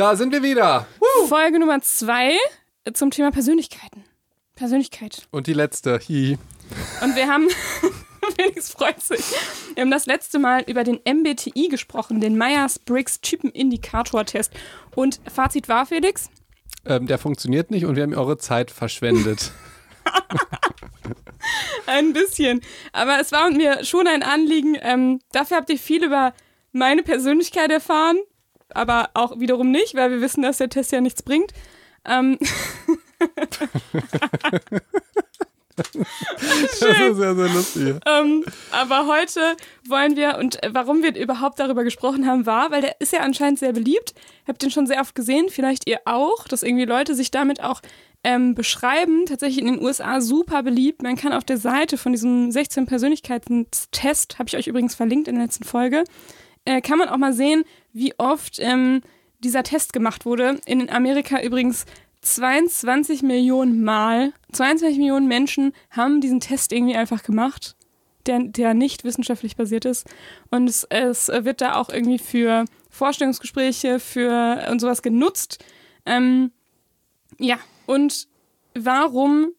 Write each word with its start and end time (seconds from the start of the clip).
Da 0.00 0.16
sind 0.16 0.32
wir 0.32 0.42
wieder. 0.42 0.86
Folge 1.28 1.58
Nummer 1.58 1.82
zwei 1.82 2.32
zum 2.94 3.10
Thema 3.10 3.32
Persönlichkeiten. 3.32 4.02
Persönlichkeit. 4.56 5.28
Und 5.30 5.46
die 5.46 5.52
letzte. 5.52 6.00
Hi. 6.08 6.38
Und 7.02 7.16
wir 7.16 7.28
haben, 7.28 7.50
Felix 8.34 8.70
freut 8.70 8.98
sich, 9.02 9.20
wir 9.74 9.82
haben 9.82 9.90
das 9.90 10.06
letzte 10.06 10.38
Mal 10.38 10.62
über 10.62 10.84
den 10.84 11.00
MBTI 11.04 11.68
gesprochen, 11.68 12.18
den 12.18 12.38
Myers-Briggs 12.38 13.20
Typenindikator-Test. 13.20 14.54
Und 14.96 15.20
Fazit 15.30 15.68
war, 15.68 15.84
Felix? 15.84 16.30
Ähm, 16.86 17.06
der 17.06 17.18
funktioniert 17.18 17.70
nicht 17.70 17.84
und 17.84 17.96
wir 17.96 18.02
haben 18.02 18.14
eure 18.14 18.38
Zeit 18.38 18.70
verschwendet. 18.70 19.52
ein 21.86 22.14
bisschen. 22.14 22.62
Aber 22.92 23.20
es 23.20 23.32
war 23.32 23.50
mir 23.50 23.84
schon 23.84 24.06
ein 24.06 24.22
Anliegen. 24.22 24.78
Ähm, 24.80 25.18
dafür 25.32 25.58
habt 25.58 25.68
ihr 25.68 25.78
viel 25.78 26.02
über 26.04 26.32
meine 26.72 27.02
Persönlichkeit 27.02 27.70
erfahren, 27.70 28.16
aber 28.76 29.10
auch 29.14 29.38
wiederum 29.38 29.70
nicht, 29.70 29.94
weil 29.94 30.10
wir 30.10 30.20
wissen, 30.20 30.42
dass 30.42 30.58
der 30.58 30.68
Test 30.68 30.92
ja 30.92 31.00
nichts 31.00 31.22
bringt. 31.22 31.52
Ähm 32.04 32.38
das 35.76 35.86
ist 36.62 36.80
sehr, 36.80 37.34
sehr 37.34 37.48
lustig. 37.48 37.96
Ähm, 38.06 38.44
aber 38.70 39.06
heute 39.06 39.40
wollen 39.88 40.16
wir, 40.16 40.38
und 40.38 40.58
warum 40.70 41.02
wir 41.02 41.16
überhaupt 41.16 41.58
darüber 41.58 41.84
gesprochen 41.84 42.26
haben, 42.26 42.46
war, 42.46 42.70
weil 42.70 42.82
der 42.82 43.00
ist 43.00 43.12
ja 43.12 43.20
anscheinend 43.20 43.58
sehr 43.58 43.72
beliebt. 43.72 44.14
Habt 44.46 44.62
den 44.62 44.70
schon 44.70 44.86
sehr 44.86 45.00
oft 45.00 45.14
gesehen, 45.14 45.48
vielleicht 45.48 45.88
ihr 45.88 46.00
auch, 46.04 46.46
dass 46.48 46.62
irgendwie 46.62 46.84
Leute 46.84 47.14
sich 47.14 47.30
damit 47.30 47.62
auch 47.62 47.80
ähm, 48.24 48.54
beschreiben. 48.54 49.26
Tatsächlich 49.26 49.60
in 49.60 49.72
den 49.72 49.82
USA 49.82 50.20
super 50.20 50.62
beliebt. 50.62 51.02
Man 51.02 51.16
kann 51.16 51.32
auf 51.32 51.44
der 51.44 51.58
Seite 51.58 51.96
von 51.96 52.12
diesem 52.12 52.50
16 52.50 52.86
Persönlichkeiten-Test, 52.86 54.38
habe 54.38 54.48
ich 54.48 54.56
euch 54.56 54.66
übrigens 54.66 54.94
verlinkt 54.94 55.28
in 55.28 55.36
der 55.36 55.44
letzten 55.44 55.64
Folge, 55.64 56.04
äh, 56.64 56.80
kann 56.80 56.98
man 56.98 57.08
auch 57.08 57.16
mal 57.16 57.32
sehen, 57.32 57.64
wie 57.92 58.14
oft 58.18 58.58
ähm, 58.58 59.02
dieser 59.40 59.62
Test 59.62 59.92
gemacht 59.92 60.24
wurde. 60.24 60.60
In 60.66 60.90
Amerika 60.90 61.40
übrigens 61.42 61.86
22 62.22 63.22
Millionen 63.22 63.82
Mal, 63.82 64.32
22 64.52 64.98
Millionen 64.98 65.28
Menschen 65.28 65.72
haben 65.90 66.20
diesen 66.20 66.40
Test 66.40 66.72
irgendwie 66.72 66.96
einfach 66.96 67.22
gemacht, 67.22 67.76
der, 68.26 68.40
der 68.44 68.74
nicht 68.74 69.04
wissenschaftlich 69.04 69.56
basiert 69.56 69.84
ist. 69.86 70.06
Und 70.50 70.68
es, 70.68 70.84
es 70.90 71.28
wird 71.28 71.60
da 71.60 71.76
auch 71.76 71.88
irgendwie 71.88 72.18
für 72.18 72.66
Vorstellungsgespräche, 72.90 73.98
für 74.00 74.66
und 74.70 74.80
sowas 74.80 75.00
genutzt. 75.02 75.64
Ähm, 76.04 76.52
ja, 77.38 77.58
und 77.86 78.28
warum 78.74 79.52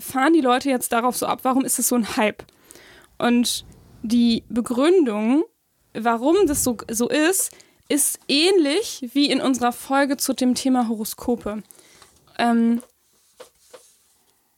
fahren 0.00 0.32
die 0.32 0.40
Leute 0.40 0.70
jetzt 0.70 0.92
darauf 0.92 1.16
so 1.16 1.26
ab? 1.26 1.40
Warum 1.42 1.64
ist 1.64 1.78
es 1.78 1.88
so 1.88 1.94
ein 1.94 2.16
Hype? 2.16 2.44
Und 3.18 3.64
die 4.02 4.44
Begründung, 4.48 5.44
warum 5.94 6.36
das 6.46 6.64
so, 6.64 6.76
so 6.90 7.08
ist, 7.08 7.52
ist 7.88 8.20
ähnlich 8.28 9.08
wie 9.12 9.30
in 9.30 9.40
unserer 9.40 9.72
Folge 9.72 10.16
zu 10.16 10.34
dem 10.34 10.54
Thema 10.54 10.88
Horoskope. 10.88 11.62
Ähm, 12.38 12.82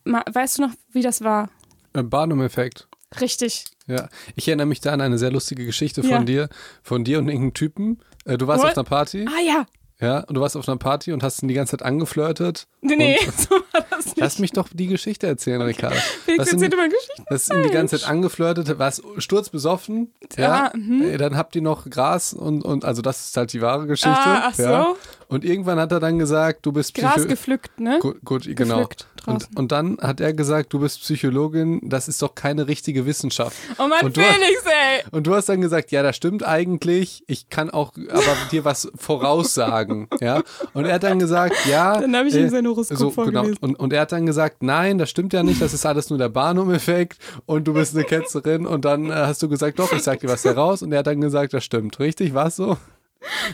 weißt 0.04 0.58
du 0.58 0.62
noch, 0.62 0.72
wie 0.92 1.02
das 1.02 1.22
war? 1.22 1.50
Ein 1.92 2.10
Barnum-Effekt. 2.10 2.88
Richtig. 3.20 3.64
Ja, 3.86 4.08
ich 4.36 4.46
erinnere 4.46 4.66
mich 4.66 4.80
da 4.80 4.92
an 4.92 5.00
eine 5.00 5.18
sehr 5.18 5.32
lustige 5.32 5.64
Geschichte 5.64 6.02
von 6.02 6.10
ja. 6.10 6.22
dir, 6.22 6.48
von 6.82 7.02
dir 7.02 7.18
und 7.18 7.28
irgendeinem 7.28 7.54
Typen. 7.54 8.00
Äh, 8.24 8.38
du 8.38 8.46
warst 8.46 8.62
What? 8.62 8.70
auf 8.70 8.78
einer 8.78 8.84
Party. 8.84 9.26
Ah 9.26 9.40
ja. 9.40 9.66
Ja, 10.00 10.20
und 10.20 10.34
du 10.34 10.40
warst 10.40 10.56
auf 10.56 10.66
einer 10.66 10.78
Party 10.78 11.12
und 11.12 11.22
hast 11.22 11.42
ihn 11.42 11.48
die 11.48 11.54
ganze 11.54 11.72
Zeit 11.76 11.82
angeflirtet. 11.86 12.66
Nee, 12.80 12.96
nee, 12.96 13.18
so 13.36 13.50
war 13.50 13.84
das 13.90 14.06
nicht. 14.06 14.18
Lass 14.18 14.38
mich 14.38 14.52
doch 14.52 14.68
die 14.72 14.86
Geschichte 14.86 15.26
erzählen, 15.26 15.60
okay. 15.60 15.70
Ricardo. 15.70 15.96
Felix 16.24 16.48
erzählt 16.52 16.72
immer 16.72 16.88
Geschichten. 16.88 17.24
Hast 17.28 17.52
ihn 17.52 17.62
die 17.62 17.70
ganze 17.70 17.98
Zeit 17.98 18.08
angeflirtet, 18.08 18.78
warst 18.78 19.02
sturzbesoffen. 19.18 20.12
Ja, 20.36 20.42
ja 20.42 20.72
mhm. 20.74 21.18
dann 21.18 21.36
habt 21.36 21.54
ihr 21.54 21.62
noch 21.62 21.88
Gras 21.90 22.32
und, 22.32 22.64
und, 22.64 22.84
also 22.84 23.02
das 23.02 23.26
ist 23.26 23.36
halt 23.36 23.52
die 23.52 23.60
wahre 23.60 23.86
Geschichte. 23.86 24.18
Ah, 24.18 24.50
ach 24.50 24.58
ja. 24.58 24.84
so. 24.84 24.96
Und 25.28 25.44
irgendwann 25.44 25.78
hat 25.78 25.92
er 25.92 26.00
dann 26.00 26.18
gesagt, 26.18 26.64
du 26.64 26.72
bist 26.72 26.94
Gras 26.94 27.28
gepflückt, 27.28 27.78
ne? 27.78 27.98
Gut, 28.00 28.24
gut 28.24 28.44
genau. 28.56 28.78
Gepflückt 28.78 29.06
und, 29.26 29.48
und, 29.54 29.72
dann 29.72 29.98
hat 30.00 30.20
er 30.20 30.32
gesagt, 30.32 30.72
du 30.72 30.80
bist 30.80 31.00
Psychologin, 31.00 31.80
das 31.82 32.08
ist 32.08 32.22
doch 32.22 32.34
keine 32.34 32.68
richtige 32.68 33.06
Wissenschaft. 33.06 33.56
Oh 33.78 33.86
mein 33.88 34.04
und 34.04 34.14
Felix, 34.14 34.64
ey! 34.64 35.04
Und 35.10 35.26
du 35.26 35.34
hast 35.34 35.48
dann 35.48 35.60
gesagt, 35.60 35.90
ja, 35.90 36.02
das 36.02 36.16
stimmt 36.16 36.46
eigentlich, 36.46 37.24
ich 37.26 37.48
kann 37.48 37.70
auch 37.70 37.92
aber 38.08 38.36
dir 38.50 38.64
was 38.64 38.90
voraussagen, 38.96 40.08
ja? 40.20 40.42
Und 40.72 40.84
er 40.86 40.94
hat 40.94 41.02
dann 41.02 41.18
gesagt, 41.18 41.54
ja. 41.66 42.00
Dann 42.00 42.16
habe 42.16 42.28
ich 42.28 42.34
ihm 42.34 42.46
äh, 42.46 42.50
sein 42.50 42.66
Horoskop 42.66 42.98
so, 42.98 43.10
genau. 43.10 43.46
Und, 43.60 43.78
und 43.78 43.92
er 43.92 44.02
hat 44.02 44.12
dann 44.12 44.26
gesagt, 44.26 44.62
nein, 44.62 44.98
das 44.98 45.10
stimmt 45.10 45.32
ja 45.32 45.42
nicht, 45.42 45.60
das 45.60 45.74
ist 45.74 45.86
alles 45.86 46.10
nur 46.10 46.18
der 46.18 46.28
Barnum-Effekt 46.28 47.18
und 47.46 47.64
du 47.64 47.74
bist 47.74 47.94
eine 47.94 48.04
Ketzerin 48.04 48.66
und 48.66 48.84
dann 48.84 49.10
äh, 49.10 49.14
hast 49.14 49.42
du 49.42 49.48
gesagt, 49.48 49.78
doch, 49.78 49.92
ich 49.92 50.02
sag 50.02 50.20
dir 50.20 50.28
was 50.28 50.44
heraus 50.44 50.82
und 50.82 50.92
er 50.92 51.00
hat 51.00 51.06
dann 51.06 51.20
gesagt, 51.20 51.52
das 51.52 51.64
stimmt. 51.64 51.98
Richtig, 51.98 52.34
war 52.34 52.46
es 52.46 52.56
so? 52.56 52.76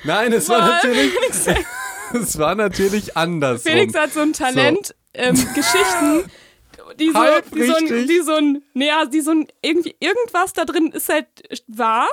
Nein, 0.04 0.32
es 0.32 0.48
war 0.48 0.60
natürlich. 0.60 1.12
Es 2.12 2.38
war 2.38 2.54
natürlich 2.54 3.16
anders. 3.16 3.62
Felix 3.62 3.94
hat 3.94 4.12
so 4.12 4.20
ein 4.20 4.32
Talent, 4.32 4.86
so. 4.86 4.94
Ähm, 5.16 5.34
Geschichten, 5.54 6.30
die 6.98 7.10
so, 7.10 7.20
die 7.54 7.62
so, 7.64 7.74
ein, 7.74 8.06
die 8.06 8.20
so 8.20 8.34
ein, 8.34 8.62
naja, 8.74 9.04
die 9.06 9.20
so 9.20 9.32
ein, 9.32 9.48
irgendwie, 9.62 9.96
irgendwas 9.98 10.52
da 10.52 10.64
drin 10.64 10.92
ist 10.92 11.08
halt 11.08 11.26
wahr 11.66 12.08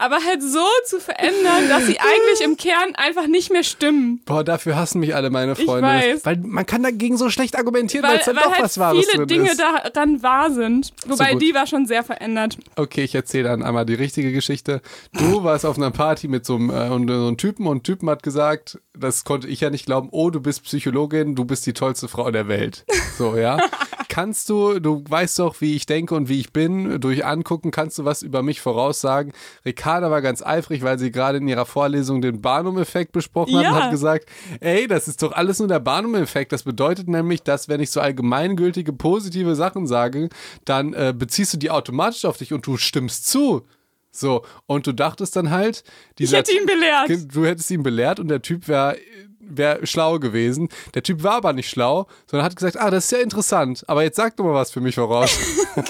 aber 0.00 0.24
halt 0.24 0.42
so 0.42 0.64
zu 0.86 0.98
verändern, 0.98 1.68
dass 1.68 1.86
sie 1.86 1.98
eigentlich 2.00 2.40
im 2.42 2.56
Kern 2.56 2.94
einfach 2.94 3.26
nicht 3.26 3.52
mehr 3.52 3.62
stimmen. 3.62 4.22
Boah, 4.24 4.42
dafür 4.42 4.76
hassen 4.76 5.00
mich 5.00 5.14
alle 5.14 5.30
meine 5.30 5.54
Freunde. 5.54 5.88
Ich 5.98 6.14
weiß. 6.14 6.24
Weil 6.24 6.38
man 6.38 6.64
kann 6.64 6.82
dagegen 6.82 7.18
so 7.18 7.28
schlecht 7.28 7.56
argumentieren, 7.56 8.06
weil 8.06 8.18
es 8.18 8.24
dann 8.24 8.36
doch 8.36 8.50
halt 8.50 8.62
was 8.62 8.78
Wahres 8.78 9.06
viele 9.06 9.26
Dinge 9.26 9.50
daran 9.56 10.22
wahr 10.22 10.50
sind. 10.50 10.92
Wobei 11.06 11.32
so 11.32 11.38
die 11.38 11.54
war 11.54 11.66
schon 11.66 11.86
sehr 11.86 12.02
verändert. 12.02 12.56
Okay, 12.76 13.04
ich 13.04 13.14
erzähle 13.14 13.50
dann 13.50 13.62
einmal 13.62 13.84
die 13.84 13.94
richtige 13.94 14.32
Geschichte. 14.32 14.80
Du 15.12 15.44
warst 15.44 15.66
auf 15.66 15.76
einer 15.76 15.90
Party 15.90 16.28
mit 16.28 16.46
so 16.46 16.56
einem, 16.56 16.70
äh, 16.70 16.88
so 16.88 16.94
einem 16.94 17.36
Typen 17.36 17.66
und 17.66 17.78
ein 17.78 17.82
Typen 17.82 18.08
hat 18.08 18.22
gesagt, 18.22 18.78
das 18.98 19.24
konnte 19.24 19.48
ich 19.48 19.60
ja 19.60 19.68
nicht 19.68 19.84
glauben, 19.84 20.08
oh, 20.12 20.30
du 20.30 20.40
bist 20.40 20.64
Psychologin, 20.64 21.34
du 21.34 21.44
bist 21.44 21.66
die 21.66 21.74
tollste 21.74 22.08
Frau 22.08 22.30
der 22.30 22.48
Welt. 22.48 22.84
So, 23.18 23.36
ja. 23.36 23.58
kannst 24.10 24.50
du, 24.50 24.80
du 24.80 25.02
weißt 25.08 25.38
doch, 25.38 25.60
wie 25.62 25.74
ich 25.74 25.86
denke 25.86 26.14
und 26.14 26.28
wie 26.28 26.40
ich 26.40 26.52
bin, 26.52 27.00
durch 27.00 27.24
Angucken 27.24 27.70
kannst 27.70 27.98
du 27.98 28.04
was 28.04 28.20
über 28.22 28.42
mich 28.42 28.60
voraussagen. 28.60 29.32
Ricarda 29.64 30.10
war 30.10 30.20
ganz 30.20 30.42
eifrig, 30.42 30.82
weil 30.82 30.98
sie 30.98 31.10
gerade 31.10 31.38
in 31.38 31.48
ihrer 31.48 31.64
Vorlesung 31.64 32.20
den 32.20 32.42
Barnum-Effekt 32.42 33.12
besprochen 33.12 33.56
hat 33.56 33.62
ja. 33.62 33.70
und 33.70 33.82
hat 33.84 33.90
gesagt, 33.90 34.26
ey, 34.60 34.86
das 34.86 35.08
ist 35.08 35.22
doch 35.22 35.32
alles 35.32 35.60
nur 35.60 35.68
der 35.68 35.80
Barnum-Effekt. 35.80 36.52
Das 36.52 36.64
bedeutet 36.64 37.08
nämlich, 37.08 37.42
dass 37.42 37.68
wenn 37.68 37.80
ich 37.80 37.90
so 37.90 38.00
allgemeingültige, 38.00 38.92
positive 38.92 39.54
Sachen 39.54 39.86
sage, 39.86 40.28
dann 40.64 40.92
äh, 40.92 41.14
beziehst 41.16 41.54
du 41.54 41.56
die 41.56 41.70
automatisch 41.70 42.24
auf 42.24 42.36
dich 42.36 42.52
und 42.52 42.66
du 42.66 42.76
stimmst 42.76 43.28
zu. 43.28 43.64
So, 44.12 44.44
und 44.66 44.86
du 44.86 44.92
dachtest 44.92 45.36
dann 45.36 45.50
halt, 45.50 45.84
dieser, 46.18 46.40
ich 46.40 46.48
hätte 46.48 46.58
ihn 46.58 46.66
belehrt. 46.66 47.34
Du 47.34 47.44
hättest 47.44 47.70
ihn 47.70 47.82
belehrt 47.82 48.18
und 48.18 48.28
der 48.28 48.42
Typ 48.42 48.66
wäre 48.68 48.96
wäre 49.40 49.86
schlau 49.86 50.18
gewesen. 50.18 50.68
Der 50.94 51.02
Typ 51.02 51.22
war 51.22 51.34
aber 51.34 51.52
nicht 51.52 51.68
schlau, 51.68 52.06
sondern 52.26 52.44
hat 52.44 52.56
gesagt, 52.56 52.78
ah, 52.78 52.90
das 52.90 53.04
ist 53.04 53.12
ja 53.12 53.18
interessant, 53.18 53.84
aber 53.88 54.02
jetzt 54.02 54.16
sag 54.16 54.36
doch 54.36 54.44
mal 54.44 54.54
was 54.54 54.70
für 54.70 54.80
mich 54.80 54.94
voraus. 54.94 55.36
genau 55.74 55.86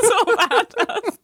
so 0.00 0.26
war 0.26 0.64
das. 0.76 1.18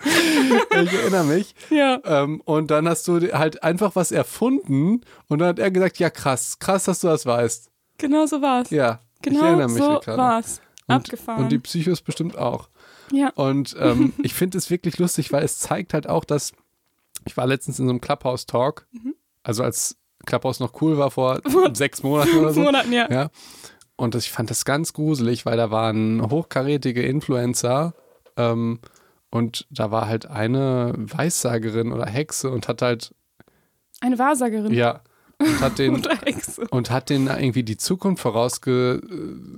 ich 0.84 0.92
erinnere 0.92 1.24
mich. 1.24 1.54
Ja. 1.70 2.00
Ähm, 2.04 2.40
und 2.44 2.70
dann 2.70 2.88
hast 2.88 3.06
du 3.08 3.20
halt 3.32 3.62
einfach 3.62 3.96
was 3.96 4.12
erfunden 4.12 5.02
und 5.28 5.38
dann 5.38 5.48
hat 5.48 5.58
er 5.58 5.70
gesagt, 5.70 5.98
ja 5.98 6.10
krass, 6.10 6.58
krass, 6.58 6.84
dass 6.84 7.00
du 7.00 7.08
das 7.08 7.26
weißt. 7.26 7.70
Genau 7.98 8.26
so 8.26 8.42
war 8.42 8.62
es. 8.62 8.70
Ja, 8.70 9.00
genau 9.22 9.40
ich 9.40 9.44
erinnere 9.44 9.68
mich. 9.68 9.82
so 9.82 10.00
war 10.16 10.40
es. 10.40 10.60
Abgefahren. 10.86 11.44
Und 11.44 11.52
die 11.52 11.58
Psychos 11.58 12.00
bestimmt 12.00 12.38
auch. 12.38 12.70
Ja. 13.12 13.30
Und 13.30 13.76
ähm, 13.78 14.12
ich 14.22 14.34
finde 14.34 14.58
es 14.58 14.70
wirklich 14.70 14.98
lustig, 14.98 15.32
weil 15.32 15.44
es 15.44 15.58
zeigt 15.58 15.94
halt 15.94 16.08
auch, 16.08 16.24
dass 16.24 16.52
ich 17.26 17.36
war 17.36 17.46
letztens 17.46 17.78
in 17.78 17.86
so 17.86 17.90
einem 17.90 18.00
Clubhouse-Talk, 18.00 18.86
mhm. 18.92 19.14
also 19.42 19.62
als 19.62 19.96
Clubhouse 20.26 20.60
noch 20.60 20.80
cool 20.80 20.98
war 20.98 21.10
vor 21.10 21.40
sechs 21.72 22.02
Monaten 22.02 22.36
oder 22.36 22.52
so. 22.52 22.60
Monaten, 22.60 22.92
ja. 22.92 23.10
ja. 23.10 23.30
Und 23.96 24.14
das, 24.14 24.24
ich 24.24 24.30
fand 24.30 24.50
das 24.50 24.64
ganz 24.64 24.92
gruselig, 24.92 25.44
weil 25.44 25.56
da 25.56 25.70
waren 25.70 26.30
hochkarätige 26.30 27.02
Influencer 27.02 27.94
ähm, 28.36 28.78
und 29.30 29.66
da 29.70 29.90
war 29.90 30.06
halt 30.06 30.26
eine 30.26 30.94
Weissagerin 30.96 31.92
oder 31.92 32.06
Hexe 32.06 32.50
und 32.50 32.68
hat 32.68 32.82
halt. 32.82 33.14
Eine 34.00 34.18
Wahrsagerin? 34.18 34.72
Ja. 34.72 35.02
Und 35.38 35.60
hat 35.60 35.78
den, 35.78 36.06
und 36.70 36.90
hat 36.90 37.10
den 37.10 37.26
irgendwie 37.26 37.62
die 37.62 37.76
Zukunft 37.76 38.22
vorausge. 38.22 39.00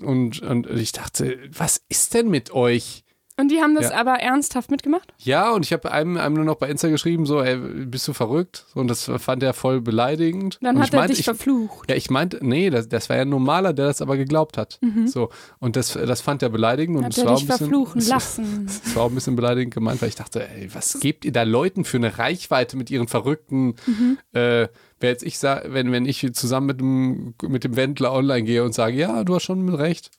Und, 0.03 0.43
und 0.43 0.69
ich 0.71 0.93
dachte, 0.93 1.39
was 1.57 1.83
ist 1.89 2.15
denn 2.15 2.29
mit 2.29 2.51
euch? 2.51 3.05
Und 3.41 3.51
die 3.51 3.61
haben 3.61 3.75
das 3.75 3.91
ja. 3.91 3.97
aber 3.97 4.15
ernsthaft 4.21 4.71
mitgemacht? 4.71 5.13
Ja, 5.19 5.51
und 5.53 5.65
ich 5.65 5.73
habe 5.73 5.91
einem, 5.91 6.17
einem 6.17 6.35
nur 6.35 6.45
noch 6.45 6.57
bei 6.57 6.69
Insta 6.69 6.89
geschrieben, 6.89 7.27
so, 7.27 7.41
ey, 7.41 7.57
bist 7.57 8.07
du 8.07 8.13
verrückt? 8.13 8.67
Und 8.75 8.89
das 8.89 9.11
fand 9.19 9.43
er 9.43 9.55
voll 9.55 9.81
beleidigend. 9.81 10.59
Dann 10.61 10.77
und 10.77 10.83
hat 10.83 10.93
er 10.93 11.01
meinte, 11.01 11.13
dich 11.13 11.21
ich, 11.21 11.25
verflucht. 11.25 11.89
Ja, 11.89 11.97
ich 11.97 12.11
meinte, 12.11 12.39
nee, 12.43 12.71
das, 12.71 12.89
das 12.89 13.09
war 13.09 13.17
ja 13.17 13.23
ein 13.23 13.29
normaler, 13.29 13.73
der 13.73 13.87
das 13.87 14.03
aber 14.03 14.17
geglaubt 14.17 14.59
hat. 14.59 14.79
Mhm. 14.83 15.09
So, 15.09 15.31
und 15.59 15.77
das, 15.77 15.95
das 15.95 16.21
fand 16.21 16.43
er 16.43 16.51
beleidigend. 16.51 16.99
Und 16.99 17.05
hat 17.05 17.17
es 17.17 17.25
war 17.25 17.35
dich 17.35 17.45
ein 17.45 17.47
bisschen, 17.49 17.69
verfluchen 17.69 18.01
lassen. 18.07 18.67
Es 18.67 18.95
war 18.95 19.05
auch 19.05 19.09
ein 19.09 19.15
bisschen 19.15 19.37
beleidigend 19.37 19.73
gemeint, 19.73 20.03
weil 20.03 20.11
ich 20.11 20.17
dachte, 20.17 20.47
ey, 20.47 20.69
was 20.75 21.01
gebt 21.01 21.25
ihr 21.25 21.33
da 21.33 21.43
Leuten 21.45 21.85
für 21.85 21.97
eine 21.97 22.19
Reichweite 22.19 22.77
mit 22.77 22.91
ihren 22.91 23.09
verrückten, 23.09 23.75
mhm. 23.87 24.19
äh, 24.33 24.69
jetzt 25.03 25.23
ich 25.23 25.43
wenn, 25.43 25.93
wenn 25.93 26.05
ich 26.05 26.27
zusammen 26.35 26.67
mit 26.67 26.81
dem, 26.81 27.35
mit 27.49 27.65
dem 27.65 27.77
Wendler 27.77 28.13
online 28.13 28.43
gehe 28.43 28.65
und 28.65 28.75
sage, 28.75 28.97
ja, 28.97 29.25
du 29.25 29.35
hast 29.35 29.45
schon 29.45 29.69
recht. 29.75 30.11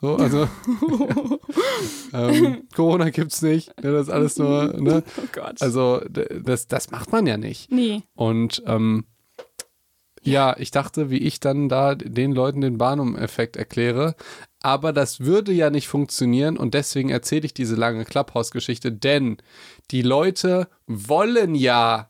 So, 0.00 0.16
also 0.16 0.48
ähm, 2.12 2.68
Corona 2.74 3.10
gibt's 3.10 3.42
nicht. 3.42 3.68
Ne, 3.82 3.92
das 3.92 4.08
ist 4.08 4.12
alles 4.12 4.38
nur, 4.38 4.74
ne? 4.80 5.02
Oh 5.18 5.26
Gott. 5.32 5.60
Also 5.60 6.00
das, 6.08 6.68
das 6.68 6.90
macht 6.90 7.12
man 7.12 7.26
ja 7.26 7.36
nicht. 7.36 7.70
Nee. 7.70 8.02
Und 8.14 8.62
ähm, 8.66 9.04
Ja, 10.22 10.54
ich 10.58 10.70
dachte, 10.70 11.10
wie 11.10 11.18
ich 11.18 11.40
dann 11.40 11.68
da 11.70 11.94
den 11.94 12.32
Leuten 12.32 12.60
den 12.60 12.76
Barnum-Effekt 12.76 13.56
erkläre. 13.56 14.14
Aber 14.62 14.92
das 14.92 15.20
würde 15.20 15.52
ja 15.52 15.70
nicht 15.70 15.88
funktionieren 15.88 16.58
und 16.58 16.74
deswegen 16.74 17.08
erzähle 17.08 17.46
ich 17.46 17.54
diese 17.54 17.74
lange 17.76 18.04
Clubhouse-Geschichte, 18.04 18.92
denn 18.92 19.38
die 19.90 20.02
Leute 20.02 20.68
wollen 20.86 21.54
ja 21.54 22.09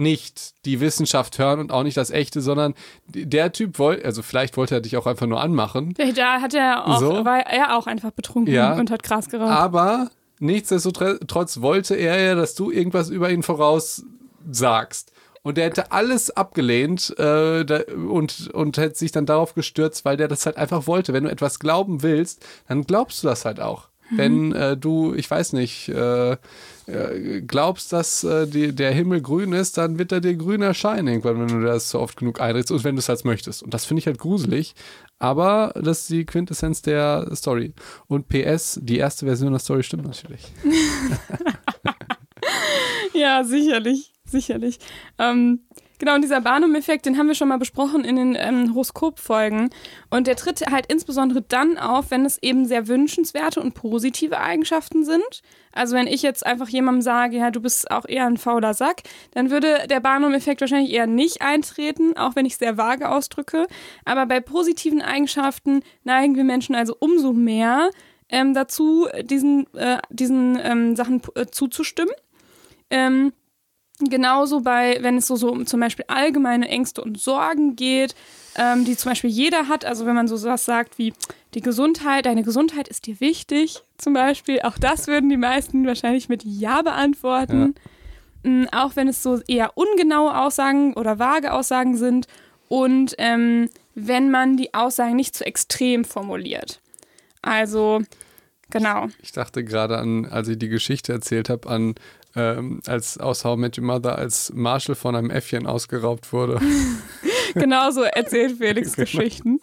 nicht 0.00 0.54
die 0.64 0.80
Wissenschaft 0.80 1.38
hören 1.38 1.60
und 1.60 1.70
auch 1.70 1.82
nicht 1.84 1.96
das 1.96 2.10
Echte, 2.10 2.40
sondern 2.40 2.74
der 3.06 3.52
Typ 3.52 3.78
wollte, 3.78 4.04
also 4.04 4.22
vielleicht 4.22 4.56
wollte 4.56 4.74
er 4.76 4.80
dich 4.80 4.96
auch 4.96 5.06
einfach 5.06 5.26
nur 5.26 5.40
anmachen. 5.40 5.94
Da 6.16 6.40
hat 6.40 6.54
er 6.54 6.86
auch, 6.86 6.98
So. 6.98 7.24
war 7.24 7.40
er 7.46 7.76
auch 7.76 7.86
einfach 7.86 8.10
betrunken 8.10 8.52
Ja. 8.52 8.74
und 8.74 8.90
hat 8.90 9.02
Gras 9.04 9.28
geraucht. 9.28 9.50
Aber 9.52 10.10
nichtsdestotrotz 10.40 11.60
wollte 11.60 11.94
er 11.94 12.20
ja, 12.20 12.34
dass 12.34 12.54
du 12.54 12.70
irgendwas 12.70 13.10
über 13.10 13.30
ihn 13.30 13.42
voraus 13.42 14.04
sagst. 14.50 15.12
Und 15.42 15.56
er 15.56 15.64
hätte 15.66 15.90
alles 15.90 16.30
abgelehnt 16.30 17.14
äh, 17.18 17.64
da, 17.64 17.80
und, 17.94 18.50
und 18.52 18.76
hätte 18.76 18.98
sich 18.98 19.10
dann 19.10 19.24
darauf 19.24 19.54
gestürzt, 19.54 20.04
weil 20.04 20.16
der 20.18 20.28
das 20.28 20.44
halt 20.44 20.56
einfach 20.58 20.86
wollte. 20.86 21.12
Wenn 21.14 21.24
du 21.24 21.30
etwas 21.30 21.58
glauben 21.58 22.02
willst, 22.02 22.44
dann 22.68 22.82
glaubst 22.84 23.22
du 23.22 23.26
das 23.28 23.44
halt 23.46 23.58
auch. 23.60 23.88
Wenn 24.10 24.52
äh, 24.52 24.76
du, 24.76 25.14
ich 25.14 25.30
weiß 25.30 25.52
nicht, 25.52 25.88
äh, 25.88 26.32
äh, 26.32 27.42
glaubst, 27.46 27.92
dass 27.92 28.24
äh, 28.24 28.46
die, 28.46 28.74
der 28.74 28.92
Himmel 28.92 29.20
grün 29.20 29.52
ist, 29.52 29.78
dann 29.78 29.98
wird 29.98 30.12
er 30.12 30.20
dir 30.20 30.34
grün 30.34 30.62
erscheinen 30.62 31.08
irgendwann, 31.08 31.40
wenn 31.40 31.60
du 31.60 31.66
das 31.66 31.90
so 31.90 32.00
oft 32.00 32.16
genug 32.16 32.40
einredest 32.40 32.72
und 32.72 32.84
wenn 32.84 32.96
du 32.96 33.00
es 33.00 33.08
halt 33.08 33.24
möchtest. 33.24 33.62
Und 33.62 33.74
das 33.74 33.84
finde 33.84 34.00
ich 34.00 34.06
halt 34.06 34.18
gruselig. 34.18 34.74
Aber 35.18 35.72
das 35.74 36.02
ist 36.02 36.10
die 36.10 36.24
Quintessenz 36.24 36.82
der 36.82 37.30
Story. 37.34 37.74
Und 38.08 38.28
PS, 38.28 38.80
die 38.82 38.98
erste 38.98 39.26
Version 39.26 39.52
der 39.52 39.60
Story 39.60 39.82
stimmt 39.82 40.06
natürlich. 40.06 40.42
Ja, 43.12 43.44
sicherlich, 43.44 44.12
sicherlich. 44.24 44.78
Ähm, 45.18 45.60
genau, 46.00 46.16
und 46.16 46.22
dieser 46.22 46.40
Barnum-Effekt, 46.40 47.06
den 47.06 47.16
haben 47.16 47.28
wir 47.28 47.36
schon 47.36 47.46
mal 47.46 47.58
besprochen 47.58 48.04
in 48.04 48.16
den 48.16 48.36
ähm, 48.36 48.74
Horoskop-Folgen. 48.74 49.70
Und 50.10 50.26
der 50.26 50.34
tritt 50.34 50.68
halt 50.68 50.86
insbesondere 50.86 51.42
dann 51.42 51.78
auf, 51.78 52.10
wenn 52.10 52.24
es 52.24 52.42
eben 52.42 52.64
sehr 52.64 52.88
wünschenswerte 52.88 53.60
und 53.60 53.74
positive 53.74 54.40
Eigenschaften 54.40 55.04
sind. 55.04 55.42
Also 55.72 55.94
wenn 55.94 56.08
ich 56.08 56.22
jetzt 56.22 56.44
einfach 56.44 56.68
jemandem 56.68 57.02
sage, 57.02 57.36
ja, 57.36 57.52
du 57.52 57.60
bist 57.60 57.90
auch 57.92 58.08
eher 58.08 58.26
ein 58.26 58.38
fauler 58.38 58.74
Sack, 58.74 59.02
dann 59.32 59.50
würde 59.50 59.86
der 59.88 60.00
Barnum-Effekt 60.00 60.60
wahrscheinlich 60.60 60.92
eher 60.92 61.06
nicht 61.06 61.42
eintreten, 61.42 62.16
auch 62.16 62.34
wenn 62.34 62.46
ich 62.46 62.56
sehr 62.56 62.76
vage 62.76 63.08
ausdrücke. 63.08 63.68
Aber 64.04 64.26
bei 64.26 64.40
positiven 64.40 65.02
Eigenschaften 65.02 65.82
neigen 66.02 66.34
wir 66.34 66.44
Menschen 66.44 66.74
also 66.74 66.96
umso 66.98 67.32
mehr 67.32 67.90
ähm, 68.30 68.54
dazu, 68.54 69.06
diesen, 69.22 69.72
äh, 69.74 69.98
diesen 70.10 70.58
ähm, 70.60 70.96
Sachen 70.96 71.22
äh, 71.34 71.46
zuzustimmen. 71.46 72.14
Ähm, 72.90 73.32
genauso 74.08 74.60
bei, 74.60 74.98
wenn 75.00 75.16
es 75.18 75.26
so, 75.26 75.36
so 75.36 75.50
um 75.50 75.66
zum 75.66 75.80
Beispiel 75.80 76.04
allgemeine 76.08 76.68
Ängste 76.68 77.02
und 77.02 77.18
Sorgen 77.20 77.76
geht, 77.76 78.14
ähm, 78.56 78.84
die 78.84 78.96
zum 78.96 79.10
Beispiel 79.10 79.30
jeder 79.30 79.68
hat. 79.68 79.84
Also 79.84 80.06
wenn 80.06 80.14
man 80.14 80.28
so 80.28 80.42
was 80.42 80.64
sagt 80.64 80.98
wie 80.98 81.12
die 81.54 81.60
Gesundheit, 81.60 82.26
deine 82.26 82.42
Gesundheit 82.42 82.88
ist 82.88 83.06
dir 83.06 83.20
wichtig, 83.20 83.82
zum 83.98 84.14
Beispiel. 84.14 84.60
Auch 84.62 84.78
das 84.78 85.06
würden 85.06 85.28
die 85.28 85.36
meisten 85.36 85.86
wahrscheinlich 85.86 86.28
mit 86.28 86.44
Ja 86.44 86.82
beantworten. 86.82 87.74
Mm, 88.42 88.64
Auch 88.72 88.96
wenn 88.96 89.08
es 89.08 89.22
so 89.22 89.40
eher 89.46 89.76
ungenaue 89.76 90.36
Aussagen 90.38 90.94
oder 90.94 91.18
vage 91.18 91.52
Aussagen 91.52 91.96
sind 91.96 92.26
und 92.68 93.14
ähm, 93.18 93.68
wenn 93.94 94.30
man 94.30 94.56
die 94.56 94.72
Aussagen 94.74 95.16
nicht 95.16 95.34
zu 95.36 95.44
extrem 95.44 96.04
formuliert. 96.04 96.80
Also, 97.42 98.02
genau. 98.70 99.08
Ich 99.22 99.32
dachte 99.32 99.64
gerade 99.64 99.98
an, 99.98 100.26
als 100.26 100.48
ich 100.48 100.58
die 100.58 100.68
Geschichte 100.68 101.12
erzählt 101.12 101.48
habe, 101.48 101.68
an 101.68 101.94
ähm, 102.36 102.80
als 102.86 103.18
aus 103.18 103.44
How 103.44 103.56
I 103.56 103.60
Met 103.60 103.78
Your 103.78 103.84
Mother, 103.84 104.16
als 104.16 104.52
Marshall 104.54 104.94
von 104.94 105.16
einem 105.16 105.30
Äffchen 105.30 105.66
ausgeraubt 105.66 106.32
wurde. 106.32 106.60
Genauso 107.54 108.02
erzählt 108.02 108.58
Felix 108.58 108.92
Geschichten. 108.96 109.60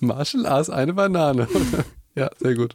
Marshall 0.00 0.46
aß 0.46 0.70
eine 0.70 0.94
Banane. 0.94 1.48
ja, 2.14 2.30
sehr 2.38 2.54
gut. 2.54 2.74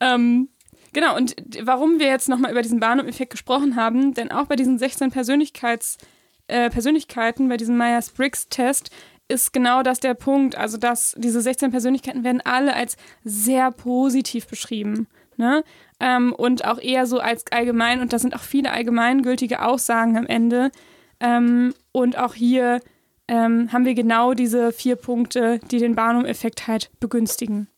Ähm, 0.00 0.48
genau, 0.92 1.16
und 1.16 1.36
warum 1.62 1.98
wir 1.98 2.06
jetzt 2.06 2.28
nochmal 2.28 2.50
über 2.50 2.62
diesen 2.62 2.80
Barnum-Effekt 2.80 3.30
gesprochen 3.30 3.76
haben, 3.76 4.14
denn 4.14 4.32
auch 4.32 4.46
bei 4.46 4.56
diesen 4.56 4.78
16 4.78 5.10
Persönlichkeits, 5.10 5.98
äh, 6.48 6.70
Persönlichkeiten, 6.70 7.48
bei 7.48 7.56
diesem 7.56 7.76
Myers-Briggs-Test, 7.76 8.90
ist 9.28 9.52
genau 9.52 9.82
das 9.82 10.00
der 10.00 10.14
Punkt. 10.14 10.56
Also, 10.56 10.76
dass 10.76 11.14
diese 11.16 11.40
16 11.40 11.70
Persönlichkeiten 11.70 12.24
werden 12.24 12.40
alle 12.44 12.74
als 12.74 12.96
sehr 13.22 13.70
positiv 13.70 14.48
beschrieben. 14.48 15.06
Ne? 15.40 15.64
Ähm, 16.00 16.34
und 16.34 16.66
auch 16.66 16.78
eher 16.78 17.06
so 17.06 17.18
als 17.18 17.46
allgemein, 17.50 18.02
und 18.02 18.12
da 18.12 18.18
sind 18.18 18.36
auch 18.36 18.42
viele 18.42 18.72
allgemeingültige 18.72 19.62
Aussagen 19.62 20.18
am 20.18 20.26
Ende. 20.26 20.70
Ähm, 21.18 21.72
und 21.92 22.18
auch 22.18 22.34
hier 22.34 22.80
ähm, 23.26 23.72
haben 23.72 23.86
wir 23.86 23.94
genau 23.94 24.34
diese 24.34 24.70
vier 24.70 24.96
Punkte, 24.96 25.58
die 25.70 25.78
den 25.78 25.94
Barnum-Effekt 25.94 26.66
halt 26.68 26.90
begünstigen. 27.00 27.68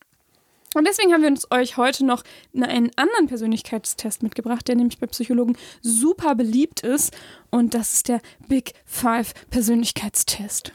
Und 0.75 0.85
deswegen 0.85 1.13
haben 1.13 1.21
wir 1.21 1.29
uns 1.29 1.49
euch 1.51 1.77
heute 1.77 2.05
noch 2.05 2.23
einen 2.53 2.91
anderen 2.97 3.27
Persönlichkeitstest 3.27 4.23
mitgebracht, 4.23 4.67
der 4.67 4.75
nämlich 4.75 4.99
bei 4.99 5.07
Psychologen 5.07 5.55
super 5.81 6.35
beliebt 6.35 6.81
ist. 6.81 7.15
Und 7.49 7.75
das 7.75 7.93
ist 7.93 8.09
der 8.09 8.19
Big 8.49 8.73
Five 8.83 9.33
Persönlichkeitstest. 9.51 10.73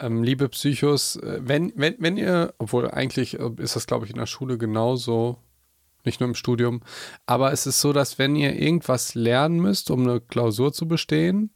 Ähm, 0.00 0.24
liebe 0.24 0.48
Psychos, 0.48 1.14
äh, 1.16 1.38
wenn, 1.42 1.72
wenn, 1.76 1.94
wenn 1.98 2.16
ihr, 2.16 2.54
obwohl 2.58 2.90
eigentlich 2.90 3.38
äh, 3.38 3.50
ist 3.58 3.76
das, 3.76 3.86
glaube 3.86 4.06
ich, 4.06 4.10
in 4.10 4.18
der 4.18 4.26
Schule 4.26 4.58
genauso, 4.58 5.38
nicht 6.08 6.20
nur 6.20 6.28
im 6.28 6.34
Studium, 6.34 6.80
aber 7.26 7.52
es 7.52 7.66
ist 7.66 7.80
so, 7.80 7.92
dass 7.92 8.18
wenn 8.18 8.34
ihr 8.34 8.58
irgendwas 8.58 9.14
lernen 9.14 9.60
müsst, 9.60 9.90
um 9.90 10.02
eine 10.02 10.20
Klausur 10.20 10.72
zu 10.72 10.88
bestehen, 10.88 11.50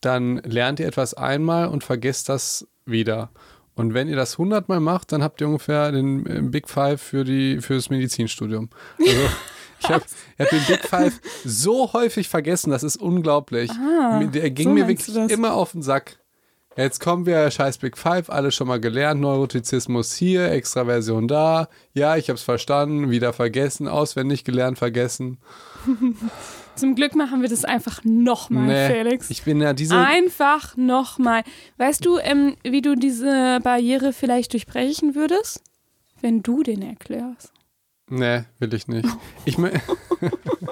dann 0.00 0.38
lernt 0.38 0.80
ihr 0.80 0.86
etwas 0.86 1.14
einmal 1.14 1.68
und 1.68 1.84
vergesst 1.84 2.28
das 2.28 2.66
wieder. 2.84 3.30
Und 3.74 3.94
wenn 3.94 4.08
ihr 4.08 4.16
das 4.16 4.36
hundertmal 4.36 4.80
macht, 4.80 5.12
dann 5.12 5.22
habt 5.22 5.40
ihr 5.40 5.46
ungefähr 5.46 5.92
den 5.92 6.26
äh, 6.26 6.42
Big 6.42 6.68
Five 6.68 7.00
für, 7.00 7.24
die, 7.24 7.60
für 7.60 7.74
das 7.74 7.88
Medizinstudium. 7.88 8.68
Also 8.98 9.12
ich 9.80 9.88
habe 9.88 10.04
hab 10.38 10.50
den 10.50 10.64
Big 10.66 10.84
Five 10.86 11.20
so 11.44 11.92
häufig 11.92 12.28
vergessen, 12.28 12.70
das 12.70 12.82
ist 12.82 12.96
unglaublich. 12.96 13.70
Ah, 13.70 14.22
Der 14.24 14.50
ging 14.50 14.68
so 14.68 14.74
mir 14.74 14.88
wirklich 14.88 15.16
immer 15.30 15.54
auf 15.54 15.72
den 15.72 15.82
Sack. 15.82 16.18
Jetzt 16.76 17.00
kommen 17.00 17.26
wir, 17.26 17.50
scheiß 17.50 17.78
Big 17.78 17.98
Five, 17.98 18.30
alle 18.30 18.50
schon 18.50 18.66
mal 18.66 18.80
gelernt, 18.80 19.20
Neurotizismus 19.20 20.14
hier, 20.14 20.50
Extraversion 20.50 21.28
da. 21.28 21.68
Ja, 21.92 22.16
ich 22.16 22.30
hab's 22.30 22.42
verstanden, 22.42 23.10
wieder 23.10 23.34
vergessen, 23.34 23.88
auswendig 23.88 24.44
gelernt, 24.44 24.78
vergessen. 24.78 25.38
Zum 26.74 26.94
Glück 26.94 27.14
machen 27.14 27.42
wir 27.42 27.50
das 27.50 27.66
einfach 27.66 28.02
nochmal, 28.04 28.66
Nee, 28.66 28.88
Felix. 28.88 29.28
Ich 29.28 29.42
bin 29.42 29.60
ja 29.60 29.74
diese. 29.74 29.98
Einfach 29.98 30.74
nochmal. 30.76 31.42
Weißt 31.76 32.04
du, 32.06 32.18
ähm, 32.18 32.56
wie 32.62 32.80
du 32.80 32.94
diese 32.94 33.60
Barriere 33.62 34.14
vielleicht 34.14 34.54
durchbrechen 34.54 35.14
würdest? 35.14 35.62
Wenn 36.22 36.42
du 36.42 36.62
den 36.62 36.80
erklärst. 36.80 37.52
Nee, 38.08 38.44
will 38.58 38.72
ich 38.72 38.88
nicht. 38.88 39.08
Ich, 39.44 39.58
mö 39.58 39.70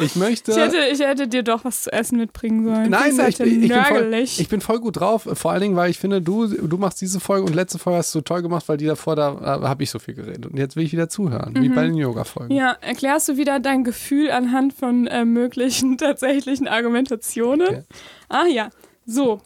ich 0.00 0.16
möchte. 0.16 0.52
Ich 0.52 0.56
hätte, 0.58 0.76
ich 0.92 1.00
hätte 1.00 1.28
dir 1.28 1.42
doch 1.42 1.64
was 1.64 1.82
zu 1.82 1.92
essen 1.92 2.18
mitbringen 2.18 2.64
sollen. 2.64 2.90
Nein, 2.90 3.16
bist 3.16 3.28
ich, 3.28 3.38
bin- 3.38 3.62
ich, 3.62 3.68
bin 3.68 3.84
voll, 3.84 4.14
ich 4.14 4.48
bin 4.48 4.60
voll 4.60 4.80
gut 4.80 5.00
drauf. 5.00 5.28
Vor 5.32 5.50
allen 5.52 5.60
Dingen, 5.62 5.76
weil 5.76 5.90
ich 5.90 5.98
finde, 5.98 6.20
du, 6.22 6.46
du 6.46 6.76
machst 6.78 7.00
diese 7.00 7.20
Folge 7.20 7.46
und 7.46 7.54
letzte 7.54 7.78
Folge 7.78 7.98
hast 7.98 8.14
du 8.14 8.20
toll 8.20 8.42
gemacht, 8.42 8.68
weil 8.68 8.76
die 8.76 8.86
davor, 8.86 9.16
da 9.16 9.32
äh, 9.62 9.66
habe 9.66 9.82
ich 9.82 9.90
so 9.90 9.98
viel 9.98 10.14
geredet. 10.14 10.46
Und 10.46 10.56
jetzt 10.58 10.76
will 10.76 10.84
ich 10.84 10.92
wieder 10.92 11.08
zuhören, 11.08 11.54
wie 11.58 11.68
bei 11.68 11.82
den 11.84 11.94
Yoga-Folgen. 11.94 12.52
Mhm. 12.52 12.58
Ja, 12.60 12.76
erklärst 12.80 13.28
du 13.28 13.36
wieder 13.36 13.60
dein 13.60 13.84
Gefühl 13.84 14.30
anhand 14.30 14.72
von 14.72 15.06
äh, 15.06 15.24
möglichen 15.24 15.98
tatsächlichen 15.98 16.68
Argumentationen? 16.68 17.66
Okay. 17.68 17.82
Ah 18.28 18.46
ja, 18.46 18.70
so. 19.06 19.40